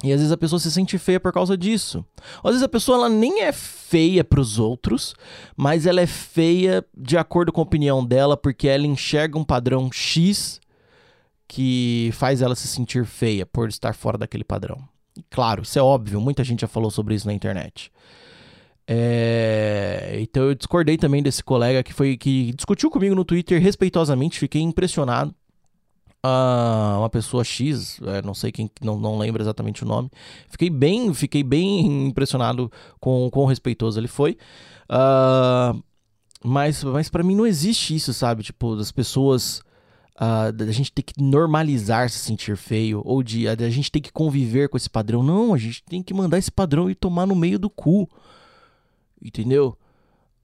E 0.03 0.11
às 0.11 0.17
vezes 0.17 0.31
a 0.31 0.37
pessoa 0.37 0.59
se 0.59 0.71
sente 0.71 0.97
feia 0.97 1.19
por 1.19 1.31
causa 1.31 1.55
disso. 1.55 2.03
Ou 2.41 2.49
às 2.49 2.55
vezes 2.55 2.63
a 2.63 2.67
pessoa 2.67 2.97
ela 2.97 3.09
nem 3.09 3.41
é 3.43 3.51
feia 3.51 4.23
para 4.23 4.41
os 4.41 4.57
outros, 4.57 5.13
mas 5.55 5.85
ela 5.85 6.01
é 6.01 6.07
feia 6.07 6.83
de 6.97 7.19
acordo 7.19 7.51
com 7.51 7.61
a 7.61 7.65
opinião 7.65 8.03
dela, 8.03 8.35
porque 8.35 8.67
ela 8.67 8.87
enxerga 8.87 9.37
um 9.37 9.43
padrão 9.43 9.91
X 9.91 10.59
que 11.47 12.09
faz 12.13 12.41
ela 12.41 12.55
se 12.55 12.67
sentir 12.67 13.05
feia 13.05 13.45
por 13.45 13.69
estar 13.69 13.93
fora 13.93 14.17
daquele 14.17 14.43
padrão. 14.43 14.89
Claro, 15.29 15.63
isso 15.63 15.77
é 15.77 15.81
óbvio, 15.81 16.21
muita 16.21 16.43
gente 16.43 16.61
já 16.61 16.67
falou 16.67 16.89
sobre 16.89 17.15
isso 17.15 17.27
na 17.27 17.33
internet. 17.33 17.91
É... 18.87 20.17
Então 20.19 20.43
eu 20.43 20.55
discordei 20.55 20.97
também 20.97 21.21
desse 21.23 21.43
colega 21.43 21.83
que 21.83 21.93
foi 21.93 22.17
que 22.17 22.51
discutiu 22.53 22.89
comigo 22.89 23.15
no 23.15 23.23
Twitter 23.23 23.61
respeitosamente, 23.61 24.39
fiquei 24.39 24.61
impressionado. 24.61 25.33
Uh, 26.23 26.99
uma 26.99 27.09
pessoa 27.09 27.43
X, 27.43 27.99
é, 28.03 28.21
não 28.21 28.35
sei 28.35 28.51
quem, 28.51 28.69
não, 28.79 28.99
não 28.99 29.17
lembro 29.17 29.41
exatamente 29.41 29.83
o 29.83 29.87
nome. 29.87 30.07
Fiquei 30.49 30.69
bem, 30.69 31.11
fiquei 31.15 31.41
bem 31.41 32.07
impressionado 32.09 32.71
com 32.99 33.27
quão 33.31 33.47
respeitoso 33.47 33.99
ele 33.99 34.07
foi. 34.07 34.37
Uh, 34.83 35.81
mas 36.43 36.83
mas 36.83 37.09
para 37.09 37.23
mim 37.23 37.35
não 37.35 37.47
existe 37.47 37.95
isso, 37.95 38.13
sabe? 38.13 38.43
Tipo, 38.43 38.75
das 38.75 38.91
pessoas 38.91 39.63
uh, 40.21 40.51
da 40.51 40.71
gente 40.71 40.91
ter 40.91 41.01
que 41.01 41.21
normalizar 41.21 42.09
se 42.09 42.19
sentir 42.19 42.55
feio, 42.55 43.01
ou 43.03 43.23
de 43.23 43.47
a, 43.47 43.55
gente 43.69 43.91
ter 43.91 43.99
que 43.99 44.11
conviver 44.11 44.69
com 44.69 44.77
esse 44.77 44.89
padrão. 44.89 45.23
Não, 45.23 45.53
a 45.53 45.57
gente 45.57 45.83
tem 45.83 46.03
que 46.03 46.13
mandar 46.13 46.37
esse 46.37 46.51
padrão 46.51 46.89
e 46.89 46.95
tomar 46.95 47.25
no 47.25 47.35
meio 47.35 47.57
do 47.57 47.69
cu. 47.69 48.07
Entendeu? 49.19 49.77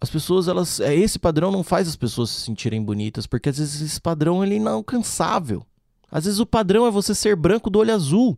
As 0.01 0.09
pessoas, 0.09 0.47
elas. 0.47 0.79
É, 0.79 0.95
esse 0.95 1.19
padrão 1.19 1.51
não 1.51 1.63
faz 1.63 1.87
as 1.87 1.95
pessoas 1.95 2.29
se 2.29 2.41
sentirem 2.41 2.83
bonitas, 2.83 3.27
porque 3.27 3.49
às 3.49 3.57
vezes 3.57 3.81
esse 3.81 4.01
padrão 4.01 4.43
ele 4.43 4.55
é 4.55 4.57
inalcançável. 4.57 5.65
Às 6.09 6.25
vezes 6.25 6.39
o 6.39 6.45
padrão 6.45 6.87
é 6.87 6.91
você 6.91 7.13
ser 7.13 7.35
branco 7.35 7.69
do 7.69 7.79
olho 7.79 7.93
azul. 7.93 8.37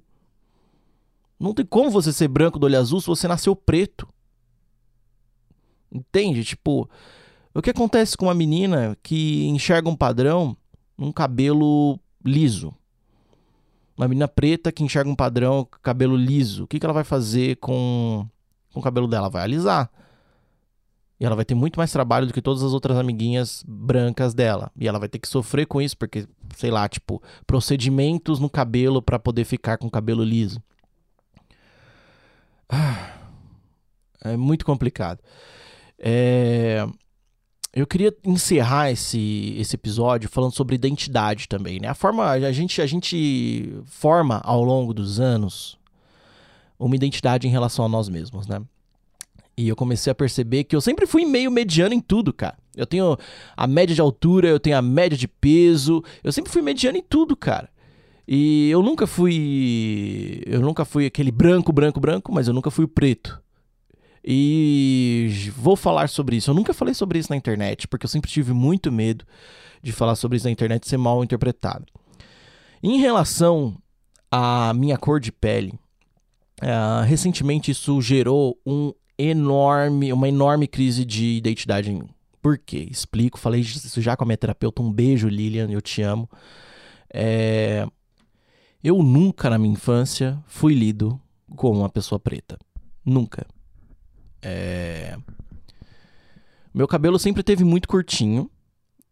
Não 1.40 1.54
tem 1.54 1.66
como 1.66 1.90
você 1.90 2.12
ser 2.12 2.28
branco 2.28 2.60
do 2.60 2.66
olho 2.66 2.78
azul 2.78 3.00
se 3.00 3.08
você 3.08 3.28
nasceu 3.28 3.56
preto. 3.56 4.08
Entende? 5.92 6.44
Tipo, 6.44 6.90
o 7.54 7.62
que 7.62 7.70
acontece 7.70 8.18
com 8.18 8.26
uma 8.26 8.34
menina 8.34 8.98
que 9.02 9.46
enxerga 9.48 9.90
um 9.90 9.96
padrão 9.96 10.58
um 11.00 11.12
cabelo 11.12 11.98
liso. 12.24 12.74
Uma 13.98 14.08
menina 14.08 14.28
preta 14.28 14.72
que 14.72 14.84
enxerga 14.84 15.10
um 15.10 15.16
padrão 15.16 15.68
cabelo 15.82 16.16
liso. 16.16 16.64
O 16.64 16.68
que, 16.68 16.80
que 16.80 16.86
ela 16.86 16.94
vai 16.94 17.04
fazer 17.04 17.56
com, 17.58 18.28
com 18.74 18.80
o 18.80 18.84
cabelo 18.84 19.08
dela? 19.08 19.30
Vai 19.30 19.44
alisar. 19.44 19.90
E 21.20 21.26
ela 21.26 21.36
vai 21.36 21.44
ter 21.44 21.56
muito 21.56 21.78
mais 21.78 21.92
trabalho 21.92 22.28
do 22.28 22.34
que 22.34 22.42
todas 22.42 22.64
as 22.64 22.72
outras 22.72 22.98
amiguinhas 22.98 23.64
brancas 23.68 24.34
dela. 24.34 24.72
E 24.78 24.88
ela 24.88 25.00
vai 25.00 25.10
ter 25.10 25.20
que 25.20 25.28
sofrer 25.28 25.66
com 25.66 25.82
isso, 25.82 25.98
porque, 25.98 26.26
sei 26.56 26.72
lá, 26.72 26.88
tipo, 26.88 27.22
procedimentos 27.46 28.40
no 28.40 28.50
cabelo 28.50 29.02
para 29.02 29.20
poder 29.20 29.44
ficar 29.44 29.78
com 29.78 29.88
o 29.88 29.92
cabelo 29.92 30.24
liso. 30.24 30.62
Ah, 32.70 33.18
é 34.24 34.38
muito 34.38 34.66
complicado. 34.66 35.20
É 35.98 36.86
eu 37.74 37.86
queria 37.86 38.14
encerrar 38.24 38.92
esse, 38.92 39.56
esse 39.58 39.76
episódio 39.76 40.30
falando 40.30 40.54
sobre 40.54 40.76
identidade 40.76 41.48
também, 41.48 41.80
né? 41.80 41.88
A 41.88 41.94
forma 41.94 42.30
a 42.30 42.52
gente 42.52 42.82
a 42.82 42.86
gente 42.86 43.74
forma 43.86 44.42
ao 44.44 44.64
longo 44.64 44.94
dos 44.94 45.20
anos 45.20 45.78
uma 46.80 46.96
identidade 46.96 47.48
em 47.48 47.52
relação 47.52 47.86
a 47.86 47.90
nós 47.90 48.10
mesmos, 48.10 48.48
né? 48.48 48.62
E 49.56 49.68
eu 49.68 49.76
comecei 49.76 50.10
a 50.10 50.16
perceber 50.16 50.64
que 50.64 50.76
eu 50.76 50.82
sempre 50.82 51.06
fui 51.06 51.26
meio 51.26 51.52
mediano 51.52 51.94
em 51.94 52.00
tudo, 52.00 52.32
cara. 52.32 52.58
Eu 52.76 52.88
tenho 52.88 53.18
a 53.58 53.68
média 53.68 53.94
de 53.94 54.00
altura, 54.00 54.48
eu 54.48 54.60
tenho 54.60 54.78
a 54.78 54.82
média 54.82 55.18
de 55.18 55.28
peso, 55.28 56.02
eu 56.24 56.32
sempre 56.32 56.52
fui 56.52 56.62
mediano 56.62 56.98
em 56.98 57.04
tudo, 57.04 57.36
cara. 57.36 57.70
E 58.26 58.70
eu 58.70 58.82
nunca 58.82 59.06
fui 59.06 60.42
eu 60.48 60.62
nunca 60.62 60.86
fui 60.86 61.06
aquele 61.06 61.32
branco, 61.32 61.72
branco, 61.72 62.00
branco, 62.00 62.32
mas 62.34 62.48
eu 62.48 62.54
nunca 62.54 62.72
fui 62.72 62.88
preto. 62.88 63.40
E 64.24 65.52
vou 65.56 65.76
falar 65.76 66.10
sobre 66.10 66.36
isso. 66.36 66.52
Eu 66.52 66.56
nunca 66.56 66.74
falei 66.74 66.94
sobre 66.94 67.20
isso 67.20 67.30
na 67.32 67.38
internet, 67.38 67.88
porque 67.88 68.06
eu 68.06 68.10
sempre 68.10 68.30
tive 68.30 68.54
muito 68.54 68.92
medo 68.92 69.26
de 69.82 69.92
falar 69.92 70.16
sobre 70.16 70.38
isso 70.38 70.46
na 70.46 70.52
internet 70.52 70.84
e 70.84 70.90
ser 70.90 70.98
mal 70.98 71.24
interpretado. 71.24 71.86
Em 72.84 73.00
relação 73.00 73.78
à 74.32 74.74
minha 74.74 74.98
cor 74.98 75.20
de 75.20 75.32
pele, 75.32 75.74
uh, 76.62 77.04
recentemente 77.06 77.72
isso 77.72 78.02
gerou 78.02 78.58
um 78.66 78.94
enorme, 79.18 80.14
uma 80.14 80.30
enorme 80.30 80.68
crise 80.68 81.04
de 81.04 81.38
identidade 81.38 81.92
em 81.92 81.96
mim. 81.96 82.10
Por 82.42 82.58
quê? 82.58 82.88
Explico, 82.90 83.38
falei 83.38 83.62
isso 83.62 84.02
já 84.02 84.16
com 84.16 84.24
a 84.24 84.28
minha 84.28 84.38
terapeuta. 84.38 84.82
Um 84.82 84.92
beijo, 84.92 85.28
Lilian, 85.28 85.70
eu 85.70 85.82
te 85.82 86.02
amo. 86.02 86.30
É... 87.14 87.86
Eu 88.82 89.04
nunca 89.04 89.50
na 89.50 89.58
minha 89.58 89.74
infância 89.74 90.42
fui 90.48 90.74
lido 90.74 91.20
como 91.56 91.80
uma 91.80 91.90
pessoa 91.90 92.18
preta. 92.18 92.58
Nunca. 93.06 93.46
É... 94.42 95.18
Meu 96.74 96.88
cabelo 96.88 97.18
sempre 97.20 97.44
teve 97.44 97.64
muito 97.64 97.88
curtinho. 97.88 98.50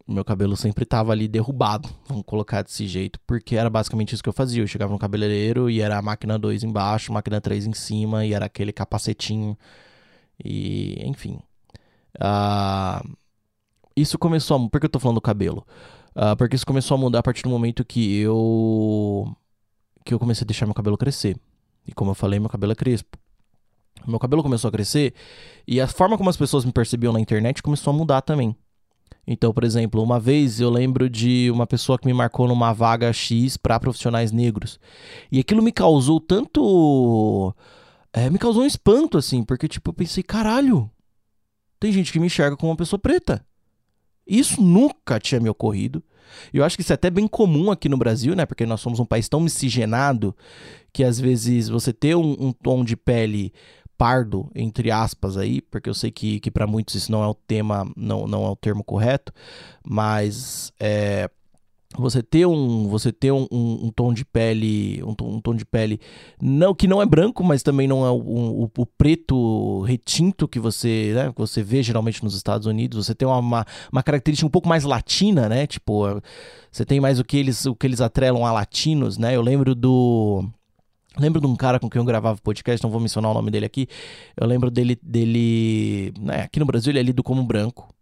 Meu 0.06 0.24
cabelo 0.24 0.56
sempre 0.56 0.86
tava 0.86 1.12
ali 1.12 1.28
derrubado, 1.28 1.86
vamos 2.08 2.24
colocar 2.24 2.62
desse 2.62 2.86
jeito, 2.86 3.20
porque 3.26 3.56
era 3.56 3.68
basicamente 3.68 4.14
isso 4.14 4.22
que 4.22 4.28
eu 4.28 4.32
fazia. 4.32 4.62
Eu 4.62 4.66
chegava 4.66 4.90
no 4.90 4.98
cabeleireiro 4.98 5.68
e 5.68 5.82
era 5.82 5.98
a 5.98 6.02
máquina 6.02 6.38
2 6.38 6.64
embaixo, 6.64 7.12
máquina 7.12 7.42
3 7.42 7.66
em 7.66 7.74
cima, 7.74 8.24
e 8.24 8.32
era 8.32 8.46
aquele 8.46 8.72
capacetinho. 8.72 9.56
E, 10.42 10.96
enfim. 11.06 11.38
Uh, 12.16 13.16
isso 13.94 14.18
começou 14.18 14.56
a. 14.56 14.68
Por 14.70 14.80
que 14.80 14.86
eu 14.86 14.90
tô 14.90 14.98
falando 14.98 15.16
do 15.16 15.20
cabelo? 15.20 15.66
Uh, 16.16 16.34
porque 16.38 16.56
isso 16.56 16.66
começou 16.66 16.94
a 16.94 16.98
mudar 16.98 17.18
a 17.18 17.22
partir 17.22 17.42
do 17.42 17.50
momento 17.50 17.84
que 17.84 18.18
eu. 18.18 19.30
que 20.04 20.14
eu 20.14 20.18
comecei 20.18 20.44
a 20.44 20.46
deixar 20.46 20.64
meu 20.64 20.74
cabelo 20.74 20.96
crescer. 20.96 21.36
E 21.86 21.92
como 21.92 22.12
eu 22.12 22.14
falei, 22.14 22.40
meu 22.40 22.48
cabelo 22.48 22.72
é 22.72 22.74
crespo. 22.74 23.18
Meu 24.06 24.18
cabelo 24.18 24.42
começou 24.42 24.68
a 24.68 24.72
crescer 24.72 25.14
e 25.66 25.80
a 25.80 25.86
forma 25.86 26.16
como 26.16 26.30
as 26.30 26.36
pessoas 26.36 26.64
me 26.64 26.72
percebiam 26.72 27.12
na 27.12 27.20
internet 27.20 27.62
começou 27.62 27.92
a 27.92 27.96
mudar 27.96 28.22
também. 28.22 28.56
Então, 29.30 29.52
por 29.52 29.62
exemplo, 29.62 30.02
uma 30.02 30.18
vez 30.18 30.58
eu 30.58 30.70
lembro 30.70 31.10
de 31.10 31.50
uma 31.50 31.66
pessoa 31.66 31.98
que 31.98 32.06
me 32.06 32.14
marcou 32.14 32.48
numa 32.48 32.72
vaga 32.72 33.12
X 33.12 33.58
para 33.58 33.78
profissionais 33.78 34.32
negros. 34.32 34.80
E 35.30 35.38
aquilo 35.38 35.62
me 35.62 35.70
causou 35.70 36.18
tanto. 36.18 37.54
É, 38.10 38.30
me 38.30 38.38
causou 38.38 38.62
um 38.62 38.66
espanto, 38.66 39.18
assim, 39.18 39.44
porque, 39.44 39.68
tipo, 39.68 39.90
eu 39.90 39.94
pensei, 39.94 40.22
caralho, 40.22 40.90
tem 41.78 41.92
gente 41.92 42.10
que 42.10 42.18
me 42.18 42.26
enxerga 42.26 42.56
como 42.56 42.72
uma 42.72 42.76
pessoa 42.76 42.98
preta. 42.98 43.44
Isso 44.26 44.62
nunca 44.62 45.20
tinha 45.20 45.40
me 45.40 45.50
ocorrido. 45.50 46.02
Eu 46.52 46.64
acho 46.64 46.76
que 46.76 46.82
isso 46.82 46.92
é 46.92 46.94
até 46.94 47.10
bem 47.10 47.28
comum 47.28 47.70
aqui 47.70 47.88
no 47.88 47.96
Brasil, 47.96 48.34
né? 48.34 48.46
Porque 48.46 48.64
nós 48.64 48.80
somos 48.80 48.98
um 48.98 49.04
país 49.04 49.28
tão 49.28 49.40
miscigenado 49.40 50.34
que 50.92 51.04
às 51.04 51.20
vezes 51.20 51.68
você 51.68 51.92
ter 51.92 52.14
um, 52.14 52.36
um 52.38 52.52
tom 52.52 52.82
de 52.82 52.96
pele 52.96 53.52
pardo, 53.98 54.48
entre 54.54 54.92
aspas 54.92 55.36
aí, 55.36 55.60
porque 55.60 55.90
eu 55.90 55.94
sei 55.94 56.12
que, 56.12 56.38
que 56.38 56.50
para 56.50 56.66
muitos 56.66 56.94
isso 56.94 57.10
não 57.10 57.22
é 57.22 57.26
o 57.26 57.34
tema, 57.34 57.90
não, 57.96 58.28
não 58.28 58.46
é 58.46 58.48
o 58.48 58.56
termo 58.56 58.84
correto, 58.84 59.32
mas 59.84 60.72
é, 60.78 61.28
você 61.96 62.22
ter 62.22 62.46
um 62.46 62.86
você 62.86 63.10
ter 63.10 63.32
um, 63.32 63.46
um, 63.50 63.86
um 63.86 63.90
tom 63.90 64.12
de 64.12 64.24
pele 64.24 65.02
um 65.02 65.14
um 65.26 65.40
tom, 65.40 65.54
de 65.54 65.64
pele 65.64 65.98
não 66.40 66.74
que 66.74 66.86
não 66.86 67.00
é 67.00 67.06
branco 67.06 67.42
mas 67.42 67.62
também 67.62 67.88
não 67.88 68.04
é 68.04 68.10
o, 68.10 68.70
o 68.76 68.86
preto 68.86 69.80
retinto 69.82 70.46
que 70.46 70.60
você 70.60 71.12
né, 71.14 71.32
que 71.32 71.38
você 71.38 71.62
vê 71.62 71.82
geralmente 71.82 72.22
nos 72.22 72.34
Estados 72.34 72.66
Unidos 72.66 73.06
você 73.06 73.14
tem 73.14 73.26
uma, 73.26 73.38
uma, 73.38 73.66
uma, 73.90 74.02
característica 74.02 74.46
um 74.46 74.50
pouco 74.50 74.68
mais 74.68 74.84
latina 74.84 75.48
né 75.48 75.66
tipo 75.66 76.04
você 76.70 76.84
tem 76.84 77.00
mais 77.00 77.18
o 77.18 77.24
que 77.24 77.38
eles 77.38 77.64
o 77.64 77.74
que 77.74 77.86
eles 77.86 78.02
atrelam 78.02 78.44
a 78.44 78.52
latinos 78.52 79.16
né 79.16 79.34
eu 79.34 79.40
lembro 79.40 79.74
do 79.74 80.44
Lembro 81.18 81.40
de 81.40 81.46
um 81.46 81.56
cara 81.56 81.80
com 81.80 81.90
quem 81.90 82.00
eu 82.00 82.04
gravava 82.04 82.40
podcast, 82.40 82.82
não 82.82 82.90
vou 82.90 83.00
mencionar 83.00 83.30
o 83.30 83.34
nome 83.34 83.50
dele 83.50 83.66
aqui. 83.66 83.88
Eu 84.36 84.46
lembro 84.46 84.70
dele, 84.70 84.98
dele 85.02 86.12
né, 86.18 86.42
aqui 86.42 86.60
no 86.60 86.66
Brasil 86.66 86.92
ele 86.92 87.00
é 87.00 87.02
lido 87.02 87.22
como 87.22 87.42
branco. 87.42 87.92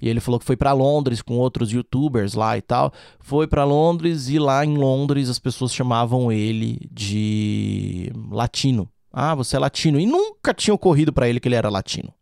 E 0.00 0.08
ele 0.08 0.20
falou 0.20 0.38
que 0.38 0.46
foi 0.46 0.56
para 0.56 0.72
Londres 0.72 1.22
com 1.22 1.38
outros 1.38 1.72
youtubers 1.72 2.34
lá 2.34 2.56
e 2.56 2.62
tal. 2.62 2.92
Foi 3.18 3.46
para 3.46 3.64
Londres 3.64 4.28
e 4.28 4.38
lá 4.38 4.64
em 4.64 4.76
Londres 4.76 5.28
as 5.28 5.38
pessoas 5.38 5.72
chamavam 5.72 6.30
ele 6.30 6.88
de 6.92 8.12
latino. 8.30 8.88
Ah, 9.12 9.34
você 9.34 9.56
é 9.56 9.58
latino. 9.58 9.98
E 9.98 10.06
nunca 10.06 10.52
tinha 10.52 10.74
ocorrido 10.74 11.12
para 11.12 11.28
ele 11.28 11.40
que 11.40 11.48
ele 11.48 11.54
era 11.54 11.70
latino. 11.70 12.12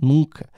Nunca. 0.00 0.48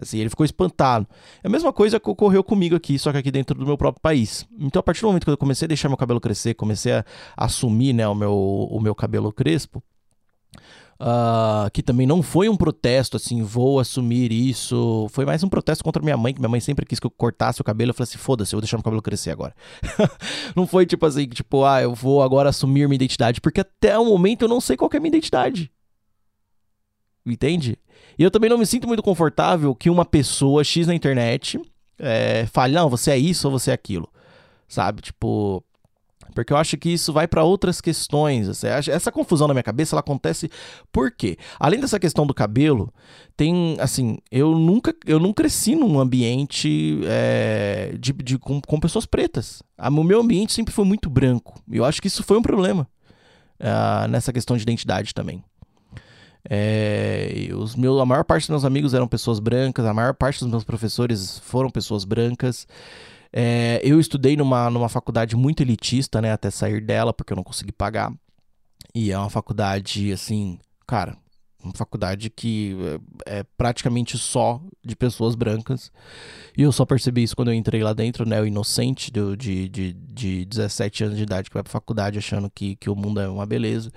Assim, 0.00 0.18
ele 0.18 0.30
ficou 0.30 0.44
espantado. 0.44 1.06
É 1.42 1.48
a 1.48 1.50
mesma 1.50 1.72
coisa 1.72 2.00
que 2.00 2.08
ocorreu 2.08 2.42
comigo 2.42 2.74
aqui, 2.74 2.98
só 2.98 3.12
que 3.12 3.18
aqui 3.18 3.30
dentro 3.30 3.58
do 3.58 3.66
meu 3.66 3.76
próprio 3.76 4.00
país. 4.00 4.46
Então, 4.58 4.80
a 4.80 4.82
partir 4.82 5.02
do 5.02 5.08
momento 5.08 5.24
que 5.24 5.30
eu 5.30 5.36
comecei 5.36 5.66
a 5.66 5.68
deixar 5.68 5.88
meu 5.88 5.96
cabelo 5.96 6.20
crescer, 6.20 6.54
comecei 6.54 6.92
a 6.92 7.04
assumir 7.36 7.92
né, 7.92 8.08
o, 8.08 8.14
meu, 8.14 8.32
o 8.32 8.80
meu 8.80 8.94
cabelo 8.94 9.32
crespo, 9.32 9.82
Uh, 11.00 11.70
que 11.72 11.82
também 11.82 12.06
não 12.06 12.22
foi 12.22 12.46
um 12.50 12.56
protesto 12.58 13.16
assim, 13.16 13.42
vou 13.42 13.80
assumir 13.80 14.30
isso. 14.30 15.06
Foi 15.10 15.24
mais 15.24 15.42
um 15.42 15.48
protesto 15.48 15.82
contra 15.82 16.02
minha 16.02 16.16
mãe, 16.16 16.34
que 16.34 16.40
minha 16.40 16.48
mãe 16.48 16.60
sempre 16.60 16.84
quis 16.84 17.00
que 17.00 17.06
eu 17.06 17.10
cortasse 17.10 17.58
o 17.58 17.64
cabelo. 17.64 17.88
Eu 17.88 17.94
falei 17.94 18.04
assim: 18.04 18.18
foda-se, 18.18 18.54
eu 18.54 18.58
vou 18.58 18.60
deixar 18.60 18.76
meu 18.76 18.84
cabelo 18.84 19.00
crescer 19.00 19.30
agora. 19.30 19.54
não 20.54 20.66
foi 20.66 20.84
tipo 20.84 21.06
assim, 21.06 21.26
tipo, 21.26 21.64
ah, 21.64 21.80
eu 21.80 21.94
vou 21.94 22.22
agora 22.22 22.50
assumir 22.50 22.86
minha 22.86 22.96
identidade, 22.96 23.40
porque 23.40 23.62
até 23.62 23.98
o 23.98 24.04
momento 24.04 24.42
eu 24.42 24.48
não 24.48 24.60
sei 24.60 24.76
qual 24.76 24.90
é 24.92 24.98
a 24.98 25.00
minha 25.00 25.08
identidade. 25.08 25.72
Entende? 27.24 27.78
E 28.18 28.22
eu 28.22 28.30
também 28.30 28.50
não 28.50 28.58
me 28.58 28.66
sinto 28.66 28.86
muito 28.86 29.02
confortável 29.02 29.74
que 29.74 29.88
uma 29.88 30.04
pessoa 30.04 30.62
X 30.62 30.86
na 30.86 30.94
internet 30.94 31.60
é, 32.00 32.46
fale, 32.46 32.74
não, 32.74 32.88
você 32.88 33.10
é 33.10 33.18
isso 33.18 33.46
ou 33.46 33.58
você 33.58 33.70
é 33.70 33.74
aquilo. 33.74 34.08
Sabe? 34.68 35.02
Tipo. 35.02 35.62
Porque 36.32 36.52
eu 36.52 36.56
acho 36.56 36.76
que 36.76 36.88
isso 36.88 37.12
vai 37.12 37.26
para 37.26 37.42
outras 37.42 37.80
questões. 37.80 38.48
Assim, 38.48 38.68
essa 38.68 39.10
confusão 39.10 39.48
na 39.48 39.54
minha 39.54 39.64
cabeça 39.64 39.94
ela 39.94 40.00
acontece 40.00 40.48
por 40.92 41.10
quê? 41.10 41.36
Além 41.58 41.80
dessa 41.80 41.98
questão 41.98 42.24
do 42.24 42.32
cabelo, 42.32 42.92
tem 43.36 43.76
assim, 43.80 44.16
eu 44.30 44.56
nunca, 44.56 44.94
eu 45.04 45.18
não 45.18 45.32
cresci 45.32 45.74
num 45.74 45.98
ambiente 45.98 47.00
é, 47.04 47.96
de, 47.98 48.12
de 48.12 48.38
com, 48.38 48.60
com, 48.60 48.78
pessoas 48.78 49.06
pretas. 49.06 49.60
O 49.76 50.04
meu 50.04 50.20
ambiente 50.20 50.52
sempre 50.52 50.72
foi 50.72 50.84
muito 50.84 51.10
branco. 51.10 51.60
E 51.68 51.78
eu 51.78 51.84
acho 51.84 52.00
que 52.00 52.06
isso 52.06 52.22
foi 52.22 52.38
um 52.38 52.42
problema 52.42 52.86
uh, 53.58 54.08
nessa 54.08 54.32
questão 54.32 54.56
de 54.56 54.62
identidade 54.62 55.12
também. 55.12 55.42
É, 56.48 57.48
os 57.54 57.76
meus, 57.76 58.00
a 58.00 58.06
maior 58.06 58.24
parte 58.24 58.42
dos 58.42 58.50
meus 58.50 58.64
amigos 58.64 58.94
eram 58.94 59.06
pessoas 59.06 59.38
brancas, 59.38 59.84
a 59.84 59.94
maior 59.94 60.14
parte 60.14 60.40
dos 60.40 60.48
meus 60.48 60.64
professores 60.64 61.38
foram 61.40 61.70
pessoas 61.70 62.04
brancas. 62.04 62.66
É, 63.32 63.80
eu 63.84 64.00
estudei 64.00 64.36
numa, 64.36 64.70
numa 64.70 64.88
faculdade 64.88 65.36
muito 65.36 65.62
elitista, 65.62 66.20
né, 66.20 66.32
até 66.32 66.50
sair 66.50 66.80
dela, 66.80 67.12
porque 67.12 67.32
eu 67.32 67.36
não 67.36 67.44
consegui 67.44 67.72
pagar. 67.72 68.12
E 68.94 69.12
é 69.12 69.18
uma 69.18 69.30
faculdade, 69.30 70.12
assim, 70.12 70.58
cara, 70.86 71.16
uma 71.62 71.72
faculdade 71.74 72.30
que 72.30 72.74
é, 73.26 73.40
é 73.40 73.42
praticamente 73.56 74.18
só 74.18 74.60
de 74.84 74.96
pessoas 74.96 75.34
brancas. 75.34 75.92
E 76.56 76.62
eu 76.62 76.72
só 76.72 76.84
percebi 76.84 77.22
isso 77.22 77.36
quando 77.36 77.48
eu 77.48 77.54
entrei 77.54 77.82
lá 77.82 77.92
dentro, 77.92 78.26
né? 78.26 78.40
O 78.40 78.46
inocente 78.46 79.12
de, 79.12 79.36
de, 79.36 79.68
de, 79.68 79.92
de 79.92 80.44
17 80.46 81.04
anos 81.04 81.16
de 81.16 81.22
idade 81.22 81.50
que 81.50 81.54
vai 81.54 81.62
pra 81.62 81.70
faculdade 81.70 82.18
achando 82.18 82.50
que, 82.50 82.76
que 82.76 82.90
o 82.90 82.96
mundo 82.96 83.20
é 83.20 83.28
uma 83.28 83.46
beleza. 83.46 83.92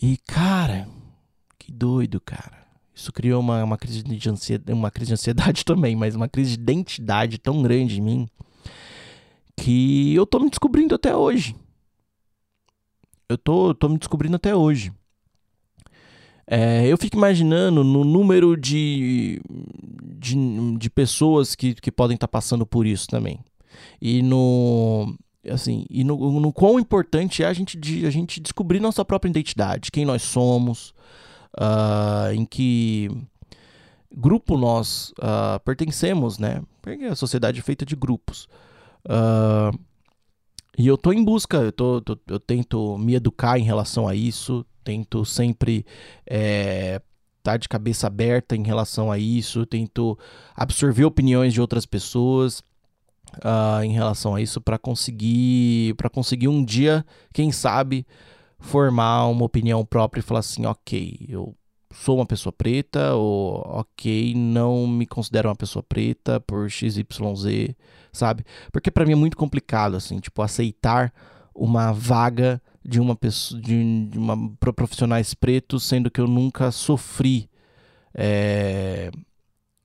E, 0.00 0.18
cara, 0.18 0.86
que 1.66 1.72
doido, 1.72 2.20
cara. 2.20 2.64
Isso 2.94 3.12
criou 3.12 3.40
uma, 3.40 3.62
uma, 3.64 3.76
crise 3.76 4.02
de 4.02 4.30
ansiedade, 4.30 4.72
uma 4.72 4.90
crise 4.90 5.08
de 5.08 5.14
ansiedade 5.14 5.64
também, 5.66 5.96
mas 5.96 6.14
uma 6.14 6.28
crise 6.28 6.56
de 6.56 6.62
identidade 6.62 7.38
tão 7.38 7.60
grande 7.60 7.98
em 7.98 8.02
mim 8.02 8.28
que 9.56 10.14
eu 10.14 10.24
tô 10.24 10.38
me 10.38 10.48
descobrindo 10.48 10.94
até 10.94 11.14
hoje. 11.14 11.56
Eu 13.28 13.36
tô, 13.36 13.74
tô 13.74 13.88
me 13.88 13.98
descobrindo 13.98 14.36
até 14.36 14.54
hoje. 14.54 14.92
É, 16.46 16.86
eu 16.86 16.96
fico 16.96 17.16
imaginando 17.16 17.82
no 17.82 18.04
número 18.04 18.56
de, 18.56 19.42
de, 20.16 20.76
de 20.78 20.88
pessoas 20.88 21.56
que, 21.56 21.74
que 21.74 21.90
podem 21.90 22.14
estar 22.14 22.28
tá 22.28 22.30
passando 22.30 22.64
por 22.64 22.86
isso 22.86 23.08
também. 23.08 23.40
E 24.00 24.22
no, 24.22 25.16
assim, 25.50 25.84
e 25.90 26.04
no, 26.04 26.38
no 26.38 26.52
quão 26.52 26.78
importante 26.78 27.42
é 27.42 27.46
a 27.46 27.52
gente, 27.52 27.76
a 28.06 28.10
gente 28.10 28.40
descobrir 28.40 28.78
nossa 28.78 29.04
própria 29.04 29.30
identidade, 29.30 29.90
quem 29.90 30.04
nós 30.04 30.22
somos, 30.22 30.94
uh, 31.58 32.32
em 32.32 32.44
que 32.44 33.10
grupo 34.14 34.56
nós 34.56 35.12
uh, 35.18 35.60
pertencemos, 35.64 36.38
né? 36.38 36.62
Porque 36.80 37.04
a 37.04 37.16
sociedade 37.16 37.60
é 37.60 37.62
feita 37.62 37.84
de 37.84 37.94
grupos. 37.94 38.48
Uh, 39.04 39.78
e 40.78 40.86
eu 40.86 40.96
tô 40.96 41.12
em 41.12 41.24
busca, 41.24 41.58
eu, 41.58 41.72
tô, 41.72 42.00
tô, 42.00 42.18
eu 42.28 42.38
tento 42.38 42.98
me 42.98 43.14
educar 43.14 43.58
em 43.58 43.62
relação 43.62 44.06
a 44.06 44.14
isso, 44.14 44.64
tento 44.84 45.24
sempre 45.24 45.86
é, 46.28 47.00
estar 47.38 47.56
de 47.56 47.68
cabeça 47.68 48.06
aberta 48.06 48.54
em 48.54 48.62
relação 48.62 49.10
a 49.10 49.18
isso, 49.18 49.64
tento 49.64 50.18
absorver 50.54 51.04
opiniões 51.04 51.52
de 51.54 51.60
outras 51.60 51.86
pessoas. 51.86 52.62
Uh, 53.38 53.82
em 53.82 53.92
relação 53.92 54.36
a 54.36 54.40
isso 54.40 54.60
para 54.60 54.78
conseguir 54.78 55.94
para 55.96 56.08
conseguir 56.08 56.46
um 56.46 56.64
dia 56.64 57.04
quem 57.34 57.50
sabe 57.50 58.06
formar 58.58 59.26
uma 59.26 59.44
opinião 59.44 59.84
própria 59.84 60.20
e 60.20 60.22
falar 60.22 60.40
assim, 60.40 60.66
ok, 60.66 61.26
eu 61.28 61.54
sou 61.92 62.16
uma 62.16 62.26
pessoa 62.26 62.52
preta, 62.52 63.14
ou 63.14 63.60
ok, 63.66 64.34
não 64.34 64.86
me 64.86 65.06
considero 65.06 65.48
uma 65.48 65.56
pessoa 65.56 65.82
preta 65.82 66.40
por 66.40 66.70
XYZ, 66.70 67.04
sabe? 68.12 68.44
Porque 68.72 68.90
para 68.90 69.04
mim 69.06 69.12
é 69.12 69.16
muito 69.16 69.36
complicado, 69.36 69.96
assim, 69.96 70.18
tipo, 70.18 70.42
aceitar 70.42 71.12
uma 71.54 71.92
vaga 71.92 72.60
de 72.84 73.00
uma 73.00 73.16
pessoa, 73.16 73.60
de, 73.60 74.06
de 74.08 74.18
uma 74.18 74.36
profissionais 74.74 75.34
pretos, 75.34 75.84
sendo 75.84 76.10
que 76.10 76.20
eu 76.20 76.26
nunca 76.26 76.70
sofri. 76.70 77.48
É, 78.14 79.10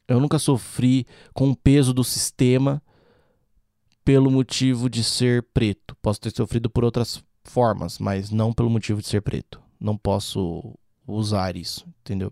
eu 0.08 0.20
nunca 0.20 0.38
sofri 0.38 1.08
com 1.34 1.50
o 1.50 1.56
peso 1.56 1.94
do 1.94 2.04
sistema 2.04 2.82
pelo 4.04 4.30
motivo 4.30 4.90
de 4.90 5.04
ser 5.04 5.44
preto. 5.54 5.96
Posso 6.02 6.20
ter 6.20 6.32
sofrido 6.32 6.70
por 6.70 6.84
outras 6.84 7.24
formas, 7.44 8.00
mas 8.00 8.30
não 8.32 8.54
pelo 8.54 8.70
motivo 8.70 9.02
de 9.02 9.08
ser 9.08 9.22
preto. 9.22 9.62
Não 9.80 9.98
posso 9.98 10.76
usar 11.08 11.56
isso, 11.56 11.86
entendeu? 12.02 12.32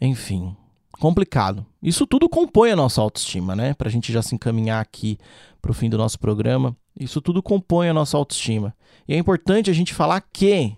Enfim, 0.00 0.56
complicado. 0.98 1.66
Isso 1.82 2.06
tudo 2.06 2.28
compõe 2.28 2.70
a 2.70 2.76
nossa 2.76 3.00
autoestima, 3.00 3.54
né? 3.56 3.74
Pra 3.74 3.90
gente 3.90 4.12
já 4.12 4.22
se 4.22 4.34
encaminhar 4.34 4.80
aqui 4.80 5.18
pro 5.60 5.74
fim 5.74 5.88
do 5.88 5.98
nosso 5.98 6.18
programa. 6.18 6.76
Isso 6.98 7.20
tudo 7.20 7.42
compõe 7.42 7.88
a 7.88 7.94
nossa 7.94 8.16
autoestima. 8.16 8.74
E 9.08 9.14
é 9.14 9.18
importante 9.18 9.70
a 9.70 9.74
gente 9.74 9.92
falar 9.92 10.20
que 10.20 10.76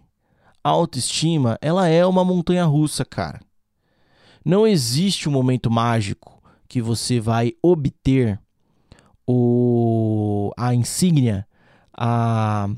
a 0.65 0.69
autoestima, 0.69 1.59
ela 1.61 1.89
é 1.89 2.05
uma 2.05 2.25
montanha 2.25 2.65
russa, 2.65 3.05
cara. 3.05 3.41
Não 4.45 4.67
existe 4.67 5.29
um 5.29 5.33
momento 5.33 5.71
mágico 5.71 6.43
que 6.69 6.81
você 6.81 7.21
vai 7.21 7.53
obter 7.63 8.41
o 9.27 10.53
a 10.57 10.75
insígnia, 10.75 11.47
a 11.97 12.69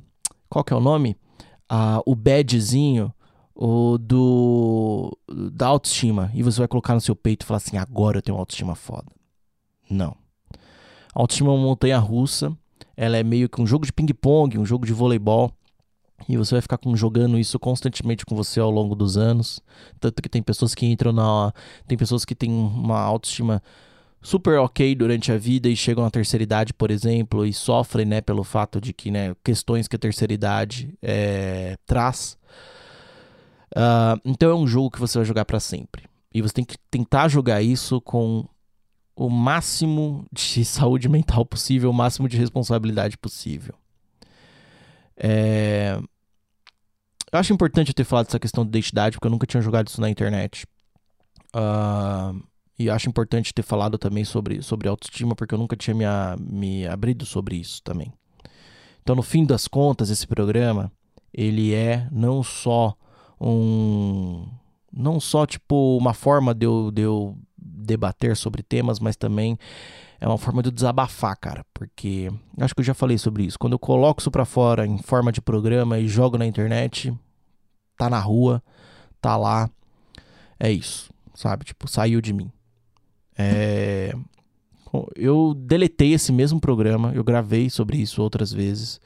qual 0.49 0.65
que 0.65 0.73
é 0.73 0.77
o 0.77 0.81
nome? 0.81 1.17
A, 1.69 2.01
o 2.07 2.15
badgezinho 2.15 3.13
o 3.61 3.99
do 3.99 5.19
da 5.53 5.67
autoestima 5.67 6.31
e 6.33 6.45
você 6.45 6.61
vai 6.61 6.69
colocar 6.69 6.95
no 6.95 7.01
seu 7.01 7.17
peito 7.17 7.43
e 7.43 7.47
falar 7.47 7.57
assim: 7.57 7.77
agora 7.77 8.19
eu 8.19 8.23
tenho 8.23 8.39
autoestima 8.39 8.77
foda. 8.77 9.11
Não. 9.91 10.17
A 11.13 11.21
autoestima 11.21 11.51
é 11.51 11.53
uma 11.55 11.63
montanha 11.65 11.99
russa. 11.99 12.57
Ela 12.97 13.17
é 13.17 13.25
meio 13.25 13.49
que 13.49 13.61
um 13.61 13.67
jogo 13.67 13.85
de 13.85 13.93
ping-pong, 13.93 14.59
um 14.59 14.65
jogo 14.65 14.87
de 14.87 14.93
voleibol. 14.93 15.53
E 16.29 16.37
você 16.37 16.55
vai 16.55 16.63
ficar 16.63 16.79
com, 16.79 16.95
jogando 16.97 17.39
isso 17.39 17.59
constantemente 17.59 18.25
com 18.25 18.37
você 18.37 18.61
ao 18.61 18.71
longo 18.71 18.95
dos 18.95 19.17
anos. 19.17 19.61
Tanto 19.99 20.23
que 20.23 20.29
tem 20.29 20.43
pessoas 20.43 20.75
que 20.75 20.87
entram 20.87 21.13
na. 21.13 21.53
Tem 21.87 21.99
pessoas 21.99 22.25
que 22.25 22.37
têm 22.37 22.51
uma 22.51 23.01
autoestima 23.01 23.61
super 24.21 24.59
ok 24.59 24.95
durante 24.95 25.31
a 25.31 25.39
vida 25.39 25.69
e 25.69 25.77
chegam 25.77 26.05
à 26.05 26.11
terceira 26.11 26.43
idade, 26.43 26.75
por 26.75 26.91
exemplo, 26.91 27.47
e 27.47 27.53
sofrem 27.53 28.05
né, 28.05 28.21
pelo 28.21 28.45
fato 28.45 28.81
de 28.81 28.93
que 28.93 29.11
né, 29.11 29.35
questões 29.45 29.87
que 29.87 29.97
a 29.97 29.99
terceira 29.99 30.33
idade 30.33 30.95
é, 31.03 31.77
traz. 31.87 32.37
Uh, 33.75 34.19
então 34.25 34.51
é 34.51 34.55
um 34.55 34.67
jogo 34.67 34.91
que 34.91 35.01
você 35.01 35.19
vai 35.19 35.25
jogar 35.25 35.45
para 35.45 35.61
sempre. 35.61 36.05
E 36.33 36.43
você 36.43 36.55
tem 36.55 36.65
que 36.65 36.77
tentar 36.91 37.29
jogar 37.29 37.63
isso 37.63 38.01
com 38.01 38.47
o 39.15 39.29
máximo 39.29 40.27
de 40.33 40.65
saúde 40.67 41.09
mental 41.09 41.45
possível, 41.45 41.91
o 41.91 41.95
máximo 41.95 42.29
de 42.29 42.37
responsabilidade 42.37 43.17
possível. 43.17 43.75
É... 45.17 45.99
Eu 47.31 47.39
acho 47.39 47.53
importante 47.53 47.89
eu 47.89 47.95
ter 47.95 48.05
falado 48.05 48.27
dessa 48.27 48.39
questão 48.39 48.65
de 48.65 48.71
identidade, 48.71 49.17
porque 49.17 49.27
eu 49.27 49.31
nunca 49.31 49.47
tinha 49.47 49.61
jogado 49.61 49.89
isso 49.89 50.01
na 50.01 50.09
internet. 50.09 50.67
Uh, 51.55 52.43
e 52.79 52.89
acho 52.89 53.09
importante 53.09 53.53
ter 53.53 53.63
falado 53.63 53.99
também 53.99 54.25
sobre, 54.25 54.63
sobre 54.63 54.89
autoestima, 54.89 55.35
porque 55.35 55.55
eu 55.55 55.59
nunca 55.59 55.77
tinha 55.77 55.95
me, 55.95 56.05
me 56.39 56.87
abrido 56.87 57.27
sobre 57.27 57.57
isso 57.57 57.83
também. 57.83 58.13
Então, 59.03 59.17
no 59.17 59.23
fim 59.23 59.45
das 59.45 59.67
contas, 59.67 60.11
esse 60.11 60.27
programa, 60.27 60.93
ele 61.33 61.75
é 61.75 62.07
não 62.13 62.43
só 62.43 62.95
um... 63.41 64.47
Não 64.93 65.21
só, 65.21 65.45
tipo, 65.45 65.97
uma 65.99 66.15
forma 66.15 66.55
de 66.55 66.67
eu, 66.67 66.91
de 66.91 67.03
eu 67.03 67.37
debater 67.57 68.37
sobre 68.37 68.63
temas, 68.63 68.99
mas 68.99 69.17
também 69.17 69.59
é 70.21 70.27
uma 70.27 70.39
forma 70.39 70.63
de 70.63 70.71
desabafar, 70.71 71.37
cara, 71.39 71.65
porque 71.73 72.31
acho 72.59 72.75
que 72.75 72.81
eu 72.81 72.85
já 72.85 72.95
falei 72.95 73.19
sobre 73.19 73.45
isso. 73.45 73.59
Quando 73.59 73.75
eu 73.75 73.79
coloco 73.79 74.21
isso 74.21 74.31
para 74.31 74.45
fora 74.45 74.87
em 74.87 74.99
forma 74.99 75.31
de 75.31 75.41
programa 75.41 75.99
e 75.99 76.09
jogo 76.09 76.39
na 76.39 76.47
internet, 76.47 77.15
tá 77.97 78.09
na 78.09 78.19
rua, 78.19 78.63
tá 79.21 79.37
lá, 79.37 79.71
é 80.59 80.71
isso, 80.73 81.13
sabe? 81.35 81.65
Tipo, 81.65 81.89
saiu 81.89 82.21
de 82.21 82.33
mim. 82.33 82.51
É... 83.39 84.15
Eu 85.15 85.55
deletei 85.55 86.15
esse 86.15 86.33
mesmo 86.33 86.61
programa, 86.61 87.13
eu 87.15 87.23
gravei 87.23 87.69
sobre 87.69 87.99
isso 87.99 88.23
outras 88.23 88.53
vezes, 88.53 89.01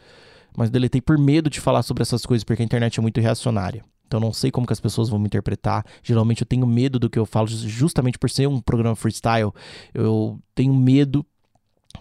mas 0.57 0.71
deletei 0.71 1.01
por 1.01 1.18
medo 1.18 1.51
de 1.51 1.61
falar 1.61 1.83
sobre 1.83 2.03
essas 2.03 2.25
coisas, 2.25 2.45
porque 2.45 2.62
a 2.62 2.64
internet 2.64 2.99
é 2.99 3.03
muito 3.03 3.21
reacionária. 3.21 3.85
Então 4.07 4.21
não 4.21 4.33
sei 4.33 4.51
como 4.51 4.66
que 4.66 4.73
as 4.75 4.81
pessoas 4.81 5.09
vão 5.09 5.18
me 5.18 5.25
interpretar. 5.25 5.87
Geralmente 6.03 6.42
eu 6.42 6.47
tenho 6.47 6.66
medo 6.66 6.99
do 6.99 7.09
que 7.09 7.18
eu 7.18 7.25
falo, 7.25 7.49
justamente 7.49 8.18
por 8.18 8.29
ser 8.29 8.47
um 8.47 8.61
programa 8.61 8.95
freestyle. 8.95 9.53
Eu 9.95 10.38
tenho 10.55 10.75
medo 10.75 11.25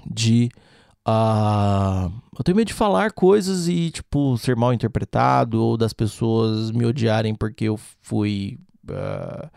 de. 0.06 0.50
Uh, 1.08 2.12
eu 2.38 2.44
tenho 2.44 2.58
medo 2.58 2.68
de 2.68 2.74
falar 2.74 3.14
coisas 3.14 3.70
e, 3.70 3.90
tipo, 3.92 4.38
ser 4.38 4.58
mal 4.58 4.74
interpretado, 4.74 5.64
ou 5.64 5.78
das 5.78 5.94
pessoas 5.94 6.70
me 6.72 6.86
odiarem 6.86 7.34
porque 7.34 7.64
eu 7.66 7.80
fui. 8.02 8.60
Uh, 8.90 9.50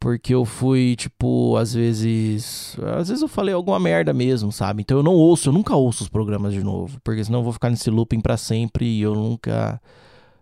porque 0.00 0.32
eu 0.34 0.46
fui, 0.46 0.96
tipo, 0.96 1.56
às 1.58 1.74
vezes. 1.74 2.74
Às 2.98 3.08
vezes 3.08 3.20
eu 3.20 3.28
falei 3.28 3.54
alguma 3.54 3.78
merda 3.78 4.14
mesmo, 4.14 4.50
sabe? 4.50 4.80
Então 4.80 4.96
eu 4.96 5.02
não 5.02 5.12
ouço, 5.12 5.50
eu 5.50 5.52
nunca 5.52 5.76
ouço 5.76 6.02
os 6.02 6.08
programas 6.08 6.54
de 6.54 6.64
novo. 6.64 6.98
Porque 7.04 7.22
senão 7.22 7.40
eu 7.40 7.44
vou 7.44 7.52
ficar 7.52 7.68
nesse 7.68 7.90
looping 7.90 8.20
para 8.20 8.38
sempre 8.38 8.86
e 8.86 9.02
eu 9.02 9.14
nunca 9.14 9.80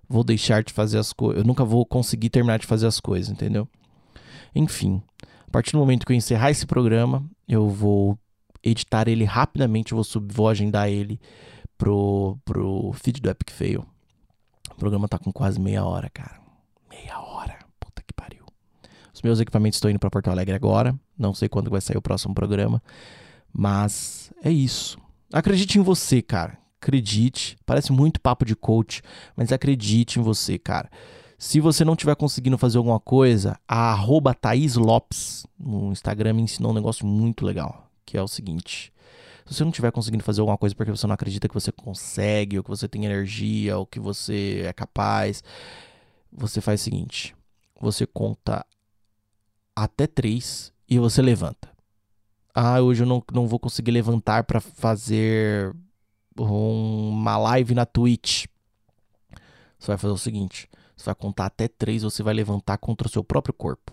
vou 0.09 0.23
deixar 0.23 0.63
de 0.63 0.73
fazer 0.73 0.99
as 0.99 1.13
coisas. 1.13 1.43
Eu 1.43 1.47
nunca 1.47 1.65
vou 1.65 1.85
conseguir 1.85 2.31
terminar 2.31 2.61
de 2.61 2.67
fazer 2.67 2.87
as 2.87 3.01
coisas, 3.01 3.31
entendeu? 3.31 3.69
Enfim, 4.55 5.03
a 5.47 5.51
partir 5.51 5.73
do 5.73 5.79
momento 5.79 6.07
que 6.07 6.13
eu 6.13 6.17
encerrar 6.17 6.53
esse 6.53 6.65
programa, 6.65 7.29
eu 7.49 7.69
vou 7.69 8.17
editar 8.63 9.09
ele 9.09 9.25
rapidamente, 9.25 9.93
vou, 9.93 10.05
sub, 10.05 10.33
vou 10.33 10.49
agendar 10.49 10.89
ele 10.89 11.21
pro, 11.77 12.39
pro 12.45 12.93
feed 12.93 13.21
do 13.21 13.29
Epic 13.29 13.51
Fail. 13.51 13.85
O 14.71 14.77
programa 14.77 15.09
tá 15.09 15.19
com 15.19 15.33
quase 15.33 15.61
meia 15.61 15.85
hora, 15.85 16.09
cara. 16.09 16.41
Meia 16.89 17.19
hora. 17.19 17.69
Os 19.19 19.23
meus 19.23 19.41
equipamentos 19.41 19.79
estão 19.79 19.91
indo 19.91 19.99
para 19.99 20.09
Porto 20.09 20.31
Alegre 20.31 20.55
agora. 20.55 20.97
Não 21.19 21.35
sei 21.35 21.49
quando 21.49 21.69
vai 21.69 21.81
sair 21.81 21.97
o 21.97 22.01
próximo 22.01 22.33
programa. 22.33 22.81
Mas 23.53 24.33
é 24.45 24.49
isso. 24.49 24.97
Acredite 25.33 25.77
em 25.77 25.83
você, 25.83 26.23
cara. 26.23 26.57
Acredite. 26.81 27.59
Parece 27.67 27.91
muito 27.91 28.21
papo 28.21 28.45
de 28.45 28.55
coach, 28.55 29.03
mas 29.35 29.51
acredite 29.51 30.21
em 30.21 30.23
você, 30.23 30.57
cara. 30.57 30.89
Se 31.37 31.59
você 31.59 31.85
não 31.85 31.95
estiver 31.95 32.15
conseguindo 32.15 32.57
fazer 32.57 32.79
alguma 32.79 33.01
coisa, 33.01 33.59
a 33.67 33.91
arroba 33.91 34.33
Thaís 34.35 34.77
Lopes 34.77 35.45
no 35.59 35.91
Instagram 35.91 36.35
me 36.35 36.43
ensinou 36.43 36.71
um 36.71 36.75
negócio 36.75 37.05
muito 37.05 37.45
legal, 37.45 37.91
que 38.07 38.17
é 38.17 38.23
o 38.23 38.29
seguinte. 38.29 38.93
Se 39.45 39.55
você 39.55 39.65
não 39.65 39.71
estiver 39.71 39.91
conseguindo 39.91 40.23
fazer 40.23 40.43
alguma 40.43 40.57
coisa 40.57 40.77
porque 40.77 40.93
você 40.93 41.09
não 41.09 41.15
acredita 41.15 41.49
que 41.49 41.55
você 41.55 41.73
consegue, 41.73 42.57
ou 42.57 42.63
que 42.63 42.71
você 42.71 42.87
tem 42.87 43.05
energia, 43.05 43.79
ou 43.79 43.85
que 43.85 43.99
você 43.99 44.63
é 44.65 44.73
capaz, 44.73 45.43
você 46.33 46.61
faz 46.61 46.81
o 46.81 46.85
seguinte: 46.85 47.35
você 47.81 48.07
conta 48.07 48.65
até 49.85 50.07
três 50.07 50.73
e 50.89 50.99
você 50.99 51.23
levanta. 51.23 51.69
Ah, 52.55 52.81
hoje 52.81 53.03
eu 53.03 53.07
não, 53.07 53.23
não 53.33 53.47
vou 53.47 53.59
conseguir 53.59 53.91
levantar 53.91 54.45
para 54.45 54.61
fazer 54.61 55.75
uma 56.37 57.37
live 57.37 57.75
na 57.75 57.87
Twitch. 57.87 58.47
Você 59.79 59.87
vai 59.87 59.99
fazer 59.99 60.13
o 60.13 60.19
seguinte: 60.19 60.69
você 60.97 61.07
vai 61.07 61.15
contar 61.15 61.47
até 61.47 61.69
três, 61.69 62.03
você 62.03 62.23
vai 62.23 62.35
levantar 62.35 62.79
contra 62.79 63.07
o 63.07 63.11
seu 63.11 63.23
próprio 63.23 63.55
corpo. 63.55 63.93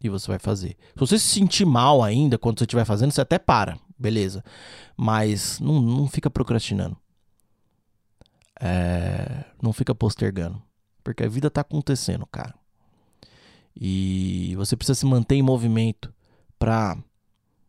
E 0.00 0.08
você 0.08 0.28
vai 0.28 0.38
fazer. 0.38 0.76
Se 0.94 1.00
você 1.00 1.18
se 1.18 1.26
sentir 1.26 1.64
mal 1.64 2.04
ainda 2.04 2.38
quando 2.38 2.58
você 2.58 2.64
estiver 2.64 2.84
fazendo, 2.84 3.10
você 3.10 3.20
até 3.20 3.36
para, 3.36 3.76
beleza. 3.98 4.44
Mas 4.96 5.58
não, 5.58 5.82
não 5.82 6.06
fica 6.06 6.30
procrastinando. 6.30 6.96
É, 8.60 9.44
não 9.60 9.72
fica 9.72 9.92
postergando. 9.92 10.62
Porque 11.02 11.24
a 11.24 11.28
vida 11.28 11.50
tá 11.50 11.62
acontecendo, 11.62 12.24
cara. 12.26 12.54
E 13.80 14.54
você 14.56 14.76
precisa 14.76 14.98
se 14.98 15.06
manter 15.06 15.36
em 15.36 15.42
movimento 15.42 16.12
para 16.58 16.96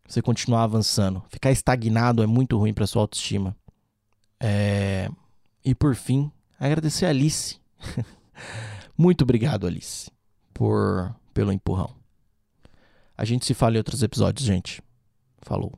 você 0.08 0.22
continuar 0.22 0.63
avançando. 0.63 1.24
Ficar 1.30 1.52
estagnado 1.52 2.24
é 2.24 2.28
muito 2.28 2.58
ruim 2.58 2.74
para 2.74 2.88
sua 2.88 3.04
autoestima. 3.04 3.56
É... 4.39 5.10
E 5.63 5.76
por 5.76 5.95
fim, 5.95 6.32
agradecer 6.60 7.06
a 7.06 7.10
Alice. 7.10 7.60
muito 8.98 9.22
obrigado, 9.22 9.67
Alice, 9.67 10.10
por 10.54 11.15
pelo 11.34 11.54
empurrão. 11.54 11.93
A 13.15 13.24
gente 13.24 13.45
se 13.45 13.54
fala 13.54 13.76
em 13.76 13.78
outros 13.78 14.02
episódios, 14.02 14.45
gente. 14.45 14.82
Falou. 15.41 15.78